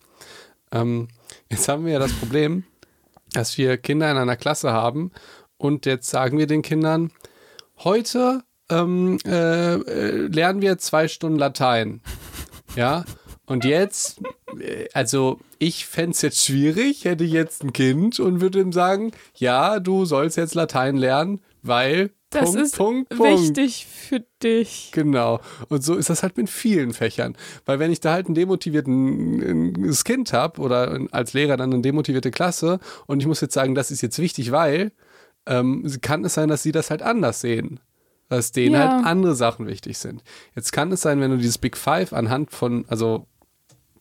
Ähm, 0.71 1.07
jetzt 1.49 1.67
haben 1.67 1.85
wir 1.85 1.93
ja 1.93 1.99
das 1.99 2.13
Problem, 2.13 2.63
dass 3.33 3.57
wir 3.59 3.77
Kinder 3.77 4.09
in 4.09 4.17
einer 4.17 4.35
Klasse 4.37 4.71
haben 4.71 5.11
und 5.57 5.85
jetzt 5.85 6.09
sagen 6.09 6.37
wir 6.39 6.47
den 6.47 6.63
Kindern, 6.63 7.11
heute 7.83 8.41
ähm, 8.71 9.17
äh, 9.25 9.73
äh, 9.75 10.27
lernen 10.27 10.61
wir 10.61 10.77
zwei 10.79 11.07
Stunden 11.07 11.37
Latein. 11.37 12.01
Ja, 12.75 13.03
und 13.49 13.65
jetzt, 13.65 14.21
äh, 14.59 14.87
also 14.93 15.39
ich 15.57 15.85
fände 15.85 16.11
es 16.11 16.21
jetzt 16.21 16.45
schwierig, 16.45 17.03
hätte 17.03 17.25
ich 17.25 17.31
jetzt 17.33 17.63
ein 17.63 17.73
Kind 17.73 18.19
und 18.21 18.39
würde 18.39 18.61
ihm 18.61 18.71
sagen, 18.71 19.11
ja, 19.35 19.79
du 19.81 20.05
sollst 20.05 20.37
jetzt 20.37 20.55
Latein 20.55 20.95
lernen, 20.95 21.41
weil 21.61 22.11
das 22.29 22.45
Punkt, 22.51 22.61
ist 22.61 22.77
Punkt, 22.77 23.09
Punkt. 23.09 23.23
wichtig 23.41 23.87
für 23.87 24.23
dich. 24.43 24.91
Genau. 24.93 25.39
Und 25.67 25.83
so 25.83 25.95
ist 25.95 26.11
das 26.11 26.21
halt 26.21 26.37
mit 26.37 26.47
vielen 26.49 26.93
Fächern. 26.93 27.35
Weil 27.65 27.79
wenn 27.79 27.91
ich 27.91 27.99
da 28.01 28.13
halt 28.13 28.29
ein 28.29 28.35
demotiviertes 28.35 30.03
Kind 30.03 30.33
habe 30.33 30.61
oder 30.61 30.99
als 31.11 31.33
Lehrer 31.33 31.57
dann 31.57 31.73
eine 31.73 31.81
demotivierte 31.81 32.31
Klasse 32.31 32.79
und 33.07 33.19
ich 33.19 33.27
muss 33.27 33.41
jetzt 33.41 33.53
sagen, 33.53 33.75
das 33.75 33.91
ist 33.91 34.01
jetzt 34.01 34.19
wichtig, 34.19 34.51
weil 34.51 34.91
ähm, 35.45 35.85
kann 36.01 36.23
es 36.23 36.35
sein, 36.35 36.49
dass 36.49 36.63
sie 36.63 36.71
das 36.71 36.89
halt 36.91 37.01
anders 37.01 37.41
sehen. 37.41 37.79
Dass 38.27 38.51
denen 38.51 38.75
Ja. 38.75 38.93
halt 38.97 39.05
andere 39.07 39.33
Sachen 39.33 39.65
wichtig 39.65 39.97
sind. 39.97 40.21
Jetzt 40.55 40.71
kann 40.71 40.91
es 40.91 41.01
sein, 41.01 41.19
wenn 41.19 41.31
du 41.31 41.37
dieses 41.37 41.57
Big 41.57 41.75
Five 41.75 42.13
anhand 42.13 42.51
von, 42.51 42.85
also 42.87 43.25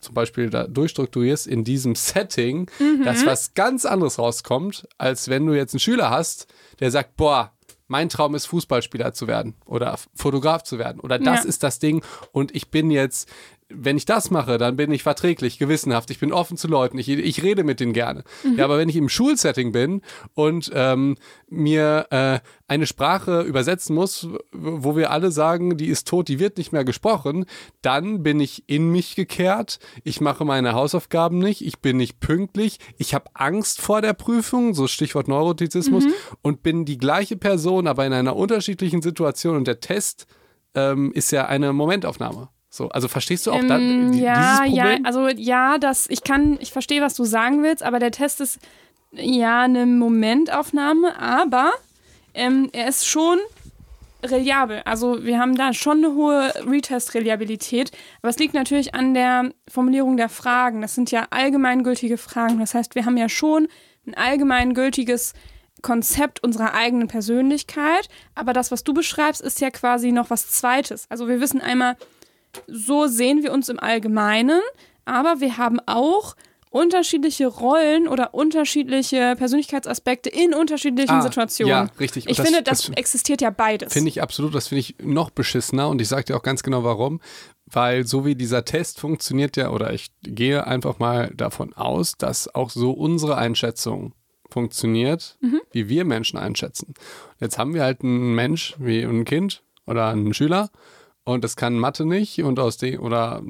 zum 0.00 0.14
Beispiel 0.14 0.50
da 0.50 0.66
durchstrukturierst 0.66 1.46
in 1.46 1.64
diesem 1.64 1.94
Setting, 1.94 2.70
dass 3.04 3.26
was 3.26 3.54
ganz 3.54 3.84
anderes 3.84 4.18
rauskommt, 4.18 4.86
als 4.98 5.28
wenn 5.28 5.46
du 5.46 5.54
jetzt 5.54 5.74
einen 5.74 5.80
Schüler 5.80 6.10
hast, 6.10 6.46
der 6.80 6.90
sagt, 6.90 7.16
boah, 7.16 7.52
mein 7.90 8.08
Traum 8.10 8.34
ist 8.34 8.46
Fußballspieler 8.46 9.14
zu 9.14 9.26
werden 9.26 9.54
oder 9.64 9.98
Fotograf 10.14 10.62
zu 10.62 10.78
werden 10.78 11.00
oder 11.00 11.18
das 11.18 11.44
Ja. 11.44 11.48
ist 11.48 11.62
das 11.62 11.78
Ding 11.78 12.04
und 12.32 12.54
ich 12.54 12.70
bin 12.70 12.90
jetzt, 12.90 13.28
wenn 13.70 13.96
ich 13.96 14.06
das 14.06 14.30
mache, 14.30 14.56
dann 14.56 14.76
bin 14.76 14.90
ich 14.92 15.02
verträglich, 15.02 15.58
gewissenhaft, 15.58 16.10
ich 16.10 16.18
bin 16.18 16.32
offen 16.32 16.56
zu 16.56 16.68
Leuten, 16.68 16.98
ich, 16.98 17.08
ich 17.08 17.42
rede 17.42 17.64
mit 17.64 17.80
denen 17.80 17.92
gerne. 17.92 18.24
Ja, 18.56 18.64
aber 18.64 18.78
wenn 18.78 18.88
ich 18.88 18.96
im 18.96 19.08
Schulsetting 19.08 19.72
bin 19.72 20.00
und 20.34 20.70
ähm, 20.74 21.16
mir 21.48 22.06
äh, 22.10 22.40
eine 22.66 22.86
Sprache 22.86 23.42
übersetzen 23.42 23.94
muss, 23.94 24.28
wo 24.52 24.96
wir 24.96 25.10
alle 25.10 25.30
sagen, 25.30 25.76
die 25.76 25.88
ist 25.88 26.08
tot, 26.08 26.28
die 26.28 26.38
wird 26.38 26.56
nicht 26.56 26.72
mehr 26.72 26.84
gesprochen, 26.84 27.44
dann 27.82 28.22
bin 28.22 28.40
ich 28.40 28.64
in 28.68 28.90
mich 28.90 29.16
gekehrt, 29.16 29.78
ich 30.02 30.20
mache 30.20 30.44
meine 30.44 30.72
Hausaufgaben 30.72 31.38
nicht, 31.38 31.64
ich 31.64 31.80
bin 31.80 31.98
nicht 31.98 32.20
pünktlich, 32.20 32.78
ich 32.96 33.14
habe 33.14 33.30
Angst 33.34 33.80
vor 33.80 34.00
der 34.00 34.14
Prüfung, 34.14 34.72
so 34.72 34.86
Stichwort 34.86 35.28
Neurotizismus, 35.28 36.04
und 36.42 36.62
bin 36.62 36.86
die 36.86 36.98
gleiche 36.98 37.36
Person, 37.36 37.86
aber 37.86 38.06
in 38.06 38.12
einer 38.14 38.36
unterschiedlichen 38.36 39.02
Situation. 39.02 39.56
Und 39.56 39.66
der 39.66 39.80
Test 39.80 40.26
ähm, 40.74 41.12
ist 41.12 41.30
ja 41.32 41.46
eine 41.46 41.72
Momentaufnahme. 41.72 42.48
So, 42.70 42.88
also 42.90 43.08
verstehst 43.08 43.46
du 43.46 43.52
auch 43.52 43.60
Ähm, 43.60 43.68
dann 43.68 44.12
die, 44.12 44.20
ja, 44.20 44.62
dieses 44.62 44.76
ja, 44.76 44.84
Problem? 44.84 45.06
also 45.06 45.28
ja, 45.28 45.78
das, 45.78 46.06
ich 46.10 46.22
kann, 46.22 46.58
ich 46.60 46.72
verstehe, 46.72 47.00
was 47.00 47.14
du 47.14 47.24
sagen 47.24 47.62
willst, 47.62 47.82
aber 47.82 47.98
der 47.98 48.10
Test 48.10 48.40
ist 48.40 48.58
ja 49.12 49.62
eine 49.62 49.86
Momentaufnahme, 49.86 51.18
aber 51.18 51.72
ähm, 52.34 52.68
er 52.72 52.88
ist 52.88 53.06
schon 53.06 53.38
reliabel. 54.22 54.82
Also 54.84 55.24
wir 55.24 55.38
haben 55.38 55.54
da 55.54 55.72
schon 55.72 55.98
eine 55.98 56.14
hohe 56.14 56.52
Retest-Reliabilität, 56.66 57.92
aber 58.20 58.30
es 58.30 58.38
liegt 58.38 58.52
natürlich 58.52 58.94
an 58.94 59.14
der 59.14 59.50
Formulierung 59.68 60.16
der 60.16 60.28
Fragen. 60.28 60.82
Das 60.82 60.94
sind 60.94 61.10
ja 61.10 61.28
allgemeingültige 61.30 62.18
Fragen. 62.18 62.58
Das 62.58 62.74
heißt, 62.74 62.94
wir 62.94 63.06
haben 63.06 63.16
ja 63.16 63.28
schon 63.28 63.68
ein 64.06 64.14
allgemeingültiges 64.14 65.34
Konzept 65.82 66.42
unserer 66.42 66.74
eigenen 66.74 67.06
Persönlichkeit, 67.06 68.08
aber 68.34 68.52
das, 68.52 68.72
was 68.72 68.82
du 68.82 68.92
beschreibst, 68.92 69.40
ist 69.40 69.60
ja 69.60 69.70
quasi 69.70 70.10
noch 70.10 70.30
was 70.30 70.50
Zweites. 70.50 71.06
Also 71.08 71.28
wir 71.28 71.40
wissen 71.40 71.60
einmal, 71.60 71.96
so 72.66 73.06
sehen 73.06 73.42
wir 73.42 73.52
uns 73.52 73.68
im 73.68 73.78
Allgemeinen, 73.78 74.60
aber 75.04 75.40
wir 75.40 75.56
haben 75.58 75.78
auch 75.86 76.34
unterschiedliche 76.70 77.46
Rollen 77.46 78.06
oder 78.08 78.34
unterschiedliche 78.34 79.34
Persönlichkeitsaspekte 79.38 80.28
in 80.28 80.52
unterschiedlichen 80.52 81.14
Ah, 81.14 81.22
Situationen. 81.22 81.70
ja, 81.70 81.88
richtig. 81.98 82.26
Und 82.26 82.30
Ich 82.32 82.36
das- 82.36 82.46
finde, 82.46 82.62
das, 82.62 82.82
das 82.82 82.90
existiert 82.96 83.40
ja 83.40 83.48
beides. 83.50 83.92
Finde 83.92 84.10
ich 84.10 84.20
absolut, 84.20 84.54
das 84.54 84.68
finde 84.68 84.80
ich 84.80 84.96
noch 85.02 85.30
beschissener 85.30 85.88
und 85.88 86.00
ich 86.02 86.08
sage 86.08 86.24
dir 86.24 86.36
auch 86.36 86.42
ganz 86.42 86.62
genau 86.62 86.84
warum. 86.84 87.20
Weil 87.70 88.06
so 88.06 88.24
wie 88.26 88.34
dieser 88.34 88.64
Test 88.64 89.00
funktioniert 89.00 89.56
ja, 89.56 89.70
oder 89.70 89.92
ich 89.92 90.08
gehe 90.22 90.66
einfach 90.66 90.98
mal 90.98 91.30
davon 91.34 91.72
aus, 91.74 92.12
dass 92.18 92.54
auch 92.54 92.70
so 92.70 92.90
unsere 92.92 93.36
Einschätzung 93.36 94.12
funktioniert, 94.50 95.36
Mhm. 95.40 95.60
wie 95.72 95.88
wir 95.88 96.04
Menschen 96.04 96.38
einschätzen. 96.38 96.94
Jetzt 97.40 97.58
haben 97.58 97.74
wir 97.74 97.82
halt 97.82 98.02
einen 98.02 98.34
Mensch 98.34 98.74
wie 98.78 99.02
ein 99.02 99.24
Kind 99.24 99.62
oder 99.86 100.08
einen 100.08 100.32
Schüler 100.34 100.70
und 101.28 101.44
das 101.44 101.56
kann 101.56 101.78
Mathe 101.78 102.04
nicht 102.04 102.42
und 102.42 102.58
aus 102.58 102.76
dem 102.76 103.00
oder 103.00 103.42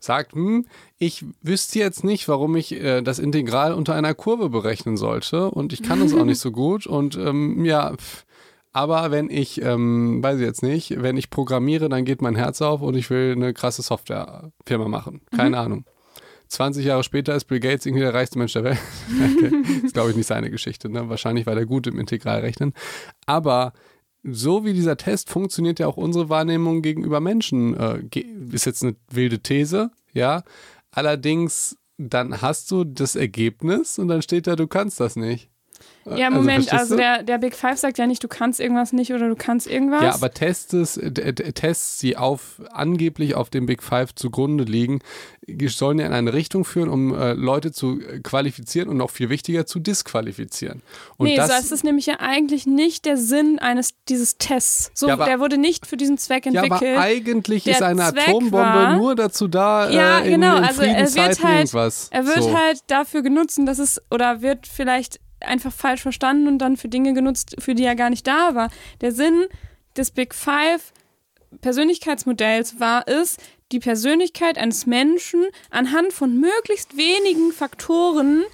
sagt, 0.00 0.32
hm, 0.32 0.66
ich 0.98 1.24
wüsste 1.40 1.78
jetzt 1.78 2.04
nicht, 2.04 2.28
warum 2.28 2.56
ich 2.56 2.72
äh, 2.72 3.02
das 3.02 3.18
Integral 3.18 3.74
unter 3.74 3.94
einer 3.94 4.14
Kurve 4.14 4.48
berechnen 4.48 4.96
sollte 4.96 5.50
und 5.50 5.72
ich 5.72 5.82
kann 5.82 6.00
das 6.00 6.14
auch 6.14 6.24
nicht 6.24 6.40
so 6.40 6.50
gut 6.52 6.86
und 6.86 7.16
ähm, 7.16 7.64
ja, 7.64 7.94
pff, 7.94 8.24
aber 8.72 9.10
wenn 9.10 9.28
ich, 9.30 9.60
ähm, 9.62 10.22
weiß 10.22 10.38
ich 10.38 10.46
jetzt 10.46 10.62
nicht, 10.62 11.02
wenn 11.02 11.16
ich 11.16 11.28
programmiere, 11.28 11.88
dann 11.88 12.04
geht 12.04 12.22
mein 12.22 12.36
Herz 12.36 12.62
auf 12.62 12.80
und 12.80 12.96
ich 12.96 13.10
will 13.10 13.32
eine 13.32 13.52
krasse 13.52 13.82
Softwarefirma 13.82 14.88
machen. 14.88 15.20
Keine 15.36 15.58
Ahnung. 15.58 15.84
20 16.48 16.84
Jahre 16.84 17.02
später 17.02 17.34
ist 17.34 17.44
Bill 17.44 17.60
Gates 17.60 17.86
irgendwie 17.86 18.02
der 18.02 18.14
reichste 18.14 18.38
Mensch 18.38 18.52
der 18.52 18.64
Welt. 18.64 18.78
okay. 19.36 19.52
Ist, 19.84 19.94
glaube 19.94 20.10
ich, 20.10 20.16
nicht 20.16 20.26
seine 20.26 20.50
Geschichte. 20.50 20.90
Ne? 20.90 21.08
Wahrscheinlich 21.08 21.46
war 21.46 21.54
der 21.54 21.64
gut 21.64 21.86
im 21.86 21.98
Integralrechnen. 21.98 22.74
Aber 23.24 23.72
so 24.22 24.64
wie 24.64 24.72
dieser 24.72 24.96
Test 24.96 25.30
funktioniert 25.30 25.78
ja 25.78 25.86
auch 25.86 25.96
unsere 25.96 26.28
Wahrnehmung 26.28 26.82
gegenüber 26.82 27.20
Menschen. 27.20 27.76
Äh, 27.76 28.02
ist 28.52 28.66
jetzt 28.66 28.82
eine 28.82 28.96
wilde 29.10 29.40
These, 29.40 29.90
ja. 30.12 30.42
Allerdings, 30.90 31.76
dann 31.96 32.42
hast 32.42 32.70
du 32.70 32.84
das 32.84 33.16
Ergebnis 33.16 33.98
und 33.98 34.08
dann 34.08 34.22
steht 34.22 34.46
da, 34.46 34.56
du 34.56 34.66
kannst 34.66 35.00
das 35.00 35.16
nicht. 35.16 35.50
Ja, 36.04 36.26
Also, 36.26 36.38
Moment, 36.38 36.72
also, 36.72 36.94
du? 36.96 37.00
der, 37.00 37.22
der 37.22 37.38
Big 37.38 37.54
Five 37.54 37.78
sagt 37.78 37.96
ja 37.98 38.06
nicht, 38.08 38.24
du 38.24 38.28
kannst 38.28 38.58
irgendwas 38.58 38.92
nicht 38.92 39.12
oder 39.12 39.28
du 39.28 39.36
kannst 39.36 39.68
irgendwas. 39.68 40.02
Ja, 40.02 40.14
aber 40.14 40.32
Tests, 40.32 40.96
äh, 40.96 41.12
Tests, 41.52 41.98
die 41.98 42.16
auf, 42.16 42.60
angeblich 42.72 43.34
auf 43.36 43.50
dem 43.50 43.66
Big 43.66 43.82
Five 43.82 44.14
zugrunde 44.14 44.64
liegen, 44.64 44.98
sollen 45.68 45.98
ja 46.00 46.06
in 46.06 46.12
eine 46.12 46.32
Richtung 46.32 46.64
führen, 46.64 46.88
um 46.88 47.14
äh, 47.14 47.32
Leute 47.34 47.70
zu 47.72 48.00
äh, 48.00 48.18
qualifizieren 48.20 48.88
und 48.88 48.96
noch 48.96 49.10
viel 49.10 49.28
wichtiger 49.28 49.64
zu 49.66 49.78
disqualifizieren. 49.80 50.82
Und 51.18 51.28
nee, 51.28 51.36
das, 51.36 51.48
so 51.50 51.54
ist 51.56 51.72
es 51.72 51.84
nämlich 51.84 52.06
ja 52.06 52.16
eigentlich 52.20 52.66
nicht 52.66 53.04
der 53.04 53.16
Sinn 53.16 53.58
eines 53.60 53.94
dieses 54.08 54.38
Tests. 54.38 54.90
So, 54.94 55.06
Ja, 55.08 55.14
aber- 55.14 55.26
der 55.26 55.40
wurde 55.40 55.58
nicht 55.58 55.86
für 55.86 55.96
diesen 55.96 56.18
Zweck 56.18 56.46
ja, 56.46 56.62
entwickelt. 56.62 56.96
aber 56.96 57.00
eigentlich 57.04 57.64
Der 57.64 57.74
ist 57.74 57.82
eine 57.82 58.10
Zweck 58.10 58.28
Atombombe 58.28 58.56
war- 58.56 58.96
nur 58.96 59.14
dazu 59.14 59.46
da, 59.48 59.88
Ja, 59.90 60.18
äh, 60.20 60.24
in, 60.26 60.40
genau, 60.40 60.56
in 60.58 60.64
also 60.64 60.82
er 60.82 61.14
wird 61.14 61.44
halt- 61.44 61.54
irgendwas. 61.58 62.08
Er 62.10 62.26
wird 62.26 62.42
so. 62.42 62.58
halt 62.58 62.80
dafür 62.88 63.22
genutzt, 63.22 63.60
dass 63.66 63.78
es 63.78 64.00
oder 64.10 64.42
wird 64.42 64.66
vielleicht 64.66 65.20
einfach 65.44 65.72
falsch 65.72 66.02
verstanden 66.02 66.48
und 66.48 66.58
dann 66.58 66.76
für 66.76 66.88
Dinge 66.88 67.14
genutzt, 67.14 67.56
für 67.58 67.74
die 67.74 67.84
er 67.84 67.96
gar 67.96 68.10
nicht 68.10 68.26
da 68.26 68.54
war. 68.54 68.70
Der 69.00 69.12
Sinn 69.12 69.46
des 69.96 70.10
Big 70.10 70.34
Five 70.34 70.92
Persönlichkeitsmodells 71.60 72.80
war 72.80 73.06
es, 73.06 73.36
die 73.72 73.80
Persönlichkeit 73.80 74.58
eines 74.58 74.86
Menschen 74.86 75.46
anhand 75.70 76.12
von 76.12 76.38
möglichst 76.38 76.96
wenigen 76.96 77.52
Faktoren 77.52 78.44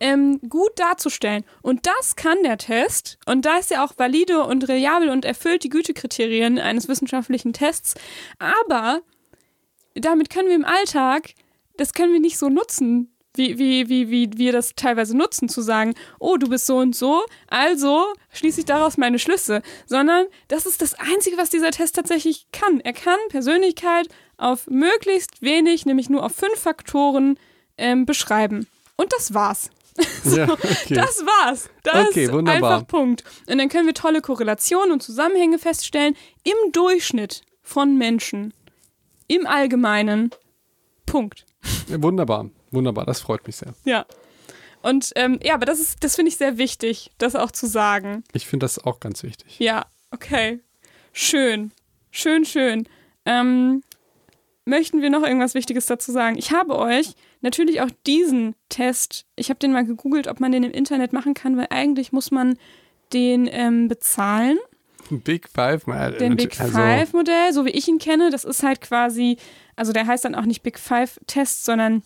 ähm, 0.00 0.40
gut 0.48 0.72
darzustellen. 0.76 1.44
Und 1.62 1.86
das 1.86 2.16
kann 2.16 2.42
der 2.42 2.58
Test. 2.58 3.18
Und 3.26 3.46
da 3.46 3.58
ist 3.58 3.70
er 3.70 3.84
auch 3.84 3.92
valide 3.96 4.44
und 4.44 4.68
reliabel 4.68 5.10
und 5.10 5.24
erfüllt 5.24 5.62
die 5.62 5.68
Gütekriterien 5.68 6.58
eines 6.58 6.88
wissenschaftlichen 6.88 7.52
Tests. 7.52 7.94
Aber 8.38 9.00
damit 9.94 10.30
können 10.30 10.48
wir 10.48 10.56
im 10.56 10.64
Alltag, 10.64 11.34
das 11.76 11.92
können 11.92 12.12
wir 12.12 12.20
nicht 12.20 12.38
so 12.38 12.48
nutzen, 12.48 13.11
wie, 13.34 13.58
wie, 13.58 13.88
wie, 13.88 14.10
wie 14.10 14.30
wir 14.36 14.52
das 14.52 14.74
teilweise 14.74 15.16
nutzen, 15.16 15.48
zu 15.48 15.62
sagen, 15.62 15.94
oh, 16.18 16.36
du 16.36 16.48
bist 16.48 16.66
so 16.66 16.78
und 16.78 16.94
so, 16.94 17.24
also 17.48 18.04
schließe 18.32 18.60
ich 18.60 18.66
daraus 18.66 18.98
meine 18.98 19.18
Schlüsse. 19.18 19.62
Sondern 19.86 20.26
das 20.48 20.66
ist 20.66 20.82
das 20.82 20.94
Einzige, 20.94 21.36
was 21.38 21.50
dieser 21.50 21.70
Test 21.70 21.96
tatsächlich 21.96 22.46
kann. 22.52 22.80
Er 22.80 22.92
kann 22.92 23.18
Persönlichkeit 23.30 24.08
auf 24.36 24.66
möglichst 24.66 25.42
wenig, 25.42 25.86
nämlich 25.86 26.10
nur 26.10 26.24
auf 26.24 26.32
fünf 26.32 26.58
Faktoren 26.58 27.38
ähm, 27.78 28.06
beschreiben. 28.06 28.66
Und 28.96 29.12
das 29.12 29.34
war's. 29.34 29.70
ja, 30.24 30.50
okay. 30.50 30.94
Das 30.94 31.24
war's. 31.24 31.68
Das 31.82 32.08
Okay, 32.08 32.24
ist 32.24 32.32
wunderbar. 32.32 32.74
einfach 32.76 32.86
Punkt. 32.86 33.24
Und 33.46 33.58
dann 33.58 33.68
können 33.68 33.86
wir 33.86 33.94
tolle 33.94 34.20
Korrelationen 34.22 34.90
und 34.92 35.02
Zusammenhänge 35.02 35.58
feststellen 35.58 36.16
im 36.44 36.72
Durchschnitt 36.72 37.42
von 37.62 37.96
Menschen. 37.98 38.54
Im 39.28 39.46
Allgemeinen. 39.46 40.30
Punkt. 41.06 41.44
Wunderbar, 41.88 42.50
wunderbar, 42.72 43.06
das 43.06 43.20
freut 43.20 43.46
mich 43.46 43.56
sehr. 43.56 43.74
Ja. 43.84 44.06
Und 44.82 45.12
ähm, 45.14 45.38
ja, 45.42 45.54
aber 45.54 45.66
das 45.66 45.78
ist, 45.78 46.02
das 46.02 46.16
finde 46.16 46.30
ich 46.30 46.36
sehr 46.36 46.58
wichtig, 46.58 47.12
das 47.18 47.36
auch 47.36 47.52
zu 47.52 47.66
sagen. 47.66 48.24
Ich 48.32 48.46
finde 48.46 48.64
das 48.64 48.82
auch 48.82 48.98
ganz 48.98 49.22
wichtig. 49.22 49.58
Ja, 49.60 49.86
okay. 50.10 50.60
Schön. 51.12 51.72
Schön, 52.10 52.44
schön. 52.44 52.88
Ähm, 53.24 53.82
möchten 54.64 55.00
wir 55.02 55.10
noch 55.10 55.22
irgendwas 55.22 55.54
Wichtiges 55.54 55.86
dazu 55.86 56.10
sagen? 56.12 56.36
Ich 56.36 56.52
habe 56.52 56.76
euch 56.76 57.14
natürlich 57.40 57.80
auch 57.80 57.90
diesen 58.06 58.54
Test, 58.68 59.26
ich 59.36 59.50
habe 59.50 59.58
den 59.58 59.72
mal 59.72 59.84
gegoogelt, 59.84 60.28
ob 60.28 60.40
man 60.40 60.52
den 60.52 60.64
im 60.64 60.72
Internet 60.72 61.12
machen 61.12 61.34
kann, 61.34 61.56
weil 61.56 61.68
eigentlich 61.70 62.12
muss 62.12 62.30
man 62.30 62.58
den 63.12 63.48
ähm, 63.50 63.88
bezahlen. 63.88 64.58
Big 65.10 65.48
Five, 65.48 65.86
mal, 65.86 66.12
Den 66.12 66.36
Big 66.36 66.58
also, 66.58 66.72
Five 66.72 67.12
Modell, 67.12 67.52
so 67.52 67.64
wie 67.64 67.70
ich 67.70 67.88
ihn 67.88 67.98
kenne, 67.98 68.30
das 68.30 68.44
ist 68.44 68.62
halt 68.62 68.80
quasi, 68.80 69.36
also 69.76 69.92
der 69.92 70.06
heißt 70.06 70.24
dann 70.24 70.34
auch 70.34 70.44
nicht 70.44 70.62
Big 70.62 70.78
Five 70.78 71.20
Test, 71.26 71.64
sondern 71.64 72.02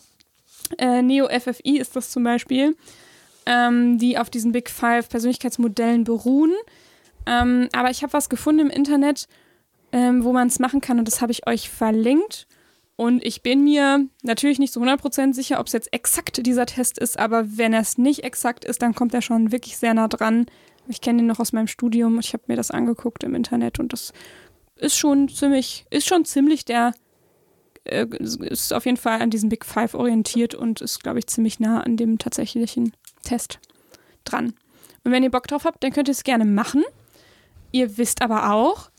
äh, 0.78 1.02
Neo 1.02 1.28
FFI 1.28 1.78
ist 1.78 1.96
das 1.96 2.10
zum 2.10 2.24
Beispiel, 2.24 2.76
ähm, 3.46 3.98
die 3.98 4.18
auf 4.18 4.30
diesen 4.30 4.52
Big 4.52 4.70
Five 4.70 5.08
Persönlichkeitsmodellen 5.08 6.04
beruhen. 6.04 6.52
Ähm, 7.26 7.68
aber 7.72 7.90
ich 7.90 8.02
habe 8.02 8.12
was 8.12 8.28
gefunden 8.28 8.60
im 8.60 8.70
Internet, 8.70 9.28
ähm, 9.92 10.24
wo 10.24 10.32
man 10.32 10.48
es 10.48 10.58
machen 10.58 10.80
kann 10.80 10.98
und 10.98 11.06
das 11.06 11.20
habe 11.20 11.32
ich 11.32 11.46
euch 11.46 11.70
verlinkt. 11.70 12.46
Und 12.96 13.22
ich 13.24 13.42
bin 13.42 13.62
mir 13.62 14.06
natürlich 14.22 14.58
nicht 14.58 14.72
zu 14.72 14.80
100% 14.80 15.34
sicher, 15.34 15.60
ob 15.60 15.66
es 15.66 15.74
jetzt 15.74 15.92
exakt 15.92 16.44
dieser 16.46 16.64
Test 16.64 16.98
ist, 16.98 17.18
aber 17.18 17.58
wenn 17.58 17.74
es 17.74 17.98
nicht 17.98 18.24
exakt 18.24 18.64
ist, 18.64 18.80
dann 18.80 18.94
kommt 18.94 19.12
er 19.12 19.20
schon 19.20 19.52
wirklich 19.52 19.76
sehr 19.76 19.92
nah 19.92 20.08
dran. 20.08 20.46
Ich 20.88 21.02
kenne 21.02 21.18
den 21.18 21.26
noch 21.26 21.40
aus 21.40 21.52
meinem 21.52 21.66
Studium. 21.66 22.18
Ich 22.20 22.32
habe 22.32 22.44
mir 22.46 22.56
das 22.56 22.70
angeguckt 22.70 23.22
im 23.22 23.34
Internet 23.34 23.78
und 23.78 23.92
das 23.92 24.14
ist 24.76 24.96
schon 24.96 25.28
ziemlich, 25.28 25.86
ist 25.90 26.06
schon 26.06 26.24
ziemlich 26.24 26.64
der, 26.64 26.94
äh, 27.86 28.06
ist 28.18 28.72
auf 28.72 28.84
jeden 28.84 28.96
Fall 28.96 29.20
an 29.20 29.30
diesem 29.30 29.48
Big 29.48 29.64
Five 29.64 29.94
orientiert 29.94 30.54
und 30.54 30.80
ist, 30.80 31.02
glaube 31.02 31.18
ich, 31.18 31.26
ziemlich 31.26 31.60
nah 31.60 31.80
an 31.80 31.96
dem 31.96 32.18
tatsächlichen 32.18 32.92
Test 33.22 33.58
dran. 34.24 34.54
Und 35.04 35.12
wenn 35.12 35.22
ihr 35.22 35.30
Bock 35.30 35.46
drauf 35.46 35.64
habt, 35.64 35.82
dann 35.84 35.92
könnt 35.92 36.08
ihr 36.08 36.12
es 36.12 36.24
gerne 36.24 36.44
machen. 36.44 36.84
Ihr 37.72 37.96
wisst 37.96 38.22
aber 38.22 38.52
auch, 38.52 38.90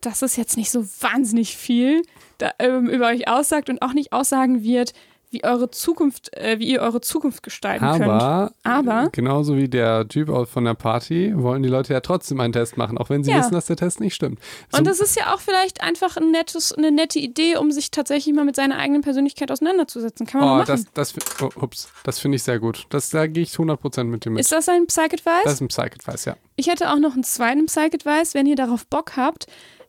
dass 0.00 0.22
es 0.22 0.36
jetzt 0.36 0.56
nicht 0.56 0.70
so 0.70 0.84
wahnsinnig 1.00 1.56
viel 1.56 2.02
da, 2.38 2.52
ähm, 2.58 2.88
über 2.88 3.08
euch 3.08 3.28
aussagt 3.28 3.70
und 3.70 3.80
auch 3.82 3.94
nicht 3.94 4.12
aussagen 4.12 4.62
wird, 4.62 4.92
wie 5.32 5.44
eure 5.44 5.70
Zukunft, 5.70 6.36
äh, 6.36 6.58
wie 6.58 6.68
ihr 6.68 6.80
eure 6.82 7.00
Zukunft 7.00 7.42
gestalten 7.42 7.84
könnt. 7.84 8.02
Aber, 8.04 8.52
Aber- 8.62 9.04
äh, 9.04 9.08
genauso 9.12 9.56
wie 9.56 9.68
der 9.68 10.06
Typ 10.06 10.30
von 10.48 10.64
der 10.64 10.74
Party, 10.74 11.32
wollen 11.34 11.62
die 11.62 11.68
Leute 11.68 11.92
ja 11.94 12.00
trotzdem 12.00 12.38
einen 12.40 12.52
Test 12.52 12.76
machen, 12.76 12.98
auch 12.98 13.10
wenn 13.10 13.24
sie 13.24 13.30
Ja. 13.30 13.38
wissen, 13.38 13.52
dass 13.54 13.66
der 13.66 13.76
Test 13.76 14.00
nicht 14.00 14.14
stimmt. 14.14 14.38
So, 14.70 14.78
Und 14.78 14.86
das 14.86 15.00
ist 15.00 15.16
ja 15.16 15.34
auch 15.34 15.40
vielleicht 15.40 15.82
einfach 15.82 16.16
ein 16.16 16.30
nettes, 16.30 16.72
eine 16.72 16.92
nette 16.92 17.18
Idee, 17.18 17.56
um 17.56 17.72
sich 17.72 17.90
tatsächlich 17.90 18.34
mal 18.34 18.44
mit 18.44 18.56
seiner 18.56 18.76
eigenen 18.78 19.02
Persönlichkeit 19.02 19.50
auseinanderzusetzen. 19.50 20.26
Kann 20.26 20.40
man 20.40 20.50
oh, 20.50 20.54
machen. 20.58 20.66
das, 20.94 21.12
das, 21.14 21.42
oh, 21.42 21.50
ups, 21.62 21.88
das 22.04 22.18
finde 22.18 22.36
ich 22.36 22.42
sehr 22.42 22.58
gut. 22.58 22.86
Das, 22.90 23.10
da 23.10 23.26
gehe 23.26 23.42
ich 23.42 23.52
100% 23.52 24.04
mit 24.04 24.24
dir 24.24 24.30
mit. 24.30 24.40
ist 24.40 24.52
das 24.52 24.68
ein 24.68 24.86
Psych-Advice? 24.86 25.44
das 25.44 25.54
ist 25.54 25.60
ein 25.62 25.68
Psych-Advice, 25.68 26.24
ja. 26.26 26.36
Ich 26.56 26.68
hätte 26.68 26.90
auch 26.90 26.98
noch 26.98 27.14
einen 27.14 27.24
zweiten 27.24 27.66
Psych-Advice, 27.66 28.34
wenn 28.34 28.46
ihr 28.46 28.56
darauf 28.56 28.86
Bock 28.86 29.16
habt. 29.16 29.46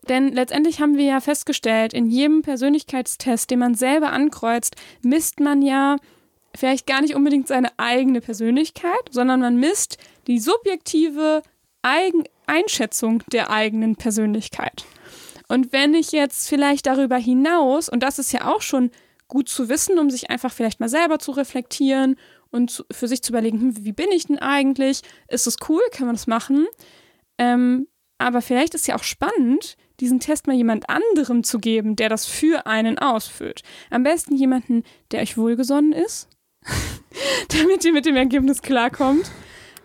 Denn 0.10 0.34
letztendlich 0.34 0.82
haben 0.82 0.98
wir 0.98 1.06
ja 1.06 1.20
festgestellt, 1.20 1.94
in 1.94 2.08
jedem 2.10 2.42
Persönlichkeitstest, 2.42 3.50
den 3.50 3.60
man 3.60 3.76
selber 3.76 4.12
ankreuzt, 4.12 4.76
misst 5.02 5.39
man 5.39 5.62
ja 5.62 5.98
vielleicht 6.56 6.86
gar 6.86 7.02
nicht 7.02 7.16
unbedingt 7.16 7.48
seine 7.48 7.70
eigene 7.78 8.22
Persönlichkeit, 8.22 9.10
sondern 9.10 9.39
man 9.39 9.58
misst 9.58 9.98
die 10.28 10.39
subjektive 10.39 11.42
Eigen 11.82 12.24
Einschätzung 12.46 13.24
der 13.32 13.50
eigenen 13.50 13.96
Persönlichkeit. 13.96 14.86
Und 15.48 15.72
wenn 15.72 15.94
ich 15.94 16.12
jetzt 16.12 16.50
vielleicht 16.50 16.86
darüber 16.86 17.18
hinaus, 17.18 17.89
und 17.89 18.02
das 18.02 18.20
ist 18.20 18.32
ja 18.32 18.54
auch 18.54 18.62
schon 18.62 18.92
gut 19.28 19.50
zu 19.50 19.70
wissen, 19.70 20.00
um 20.00 20.10
sich 20.10 20.30
einfach 20.30 20.52
vielleicht 20.52 20.80
mal 20.80 20.89
selber 20.89 21.20
zu 21.20 21.32
reflektieren 21.32 22.18
und 22.52 22.70
zu, 22.72 22.84
für 22.92 23.08
sich 23.08 23.24
zu 23.24 23.32
überlegen, 23.32 23.60
hm, 23.60 23.86
wie 23.86 23.94
bin 23.94 24.12
ich 24.12 24.28
denn 24.28 24.39
eigentlich? 24.39 25.02
Ist 25.28 25.48
es 25.48 25.58
cool? 25.68 25.82
Kann 25.92 26.06
man 26.06 26.16
das 26.16 26.28
machen? 26.28 26.68
Ähm, 27.38 27.88
aber 28.18 28.42
vielleicht 28.42 28.76
ist 28.76 28.88
ja 28.88 28.96
auch 28.96 29.04
spannend, 29.04 29.76
diesen 30.04 30.20
Test 30.20 30.48
mal 30.48 30.56
jemand 30.56 30.89
anderem 30.89 31.46
zu 31.46 31.60
geben, 31.60 31.96
der 31.96 32.10
das 32.10 32.26
für 32.26 32.68
einen 32.68 33.00
ausfüllt. 33.00 33.62
Am 33.89 34.04
besten 34.04 34.36
jemanden, 34.36 34.84
der 35.12 35.22
euch 35.22 35.38
wohlgesonnen 35.38 35.94
ist, 35.94 36.28
damit 37.48 37.86
ihr 37.86 37.94
mit 37.94 38.06
dem 38.06 38.18
Ergebnis 38.18 38.62
klarkommt. 38.62 39.32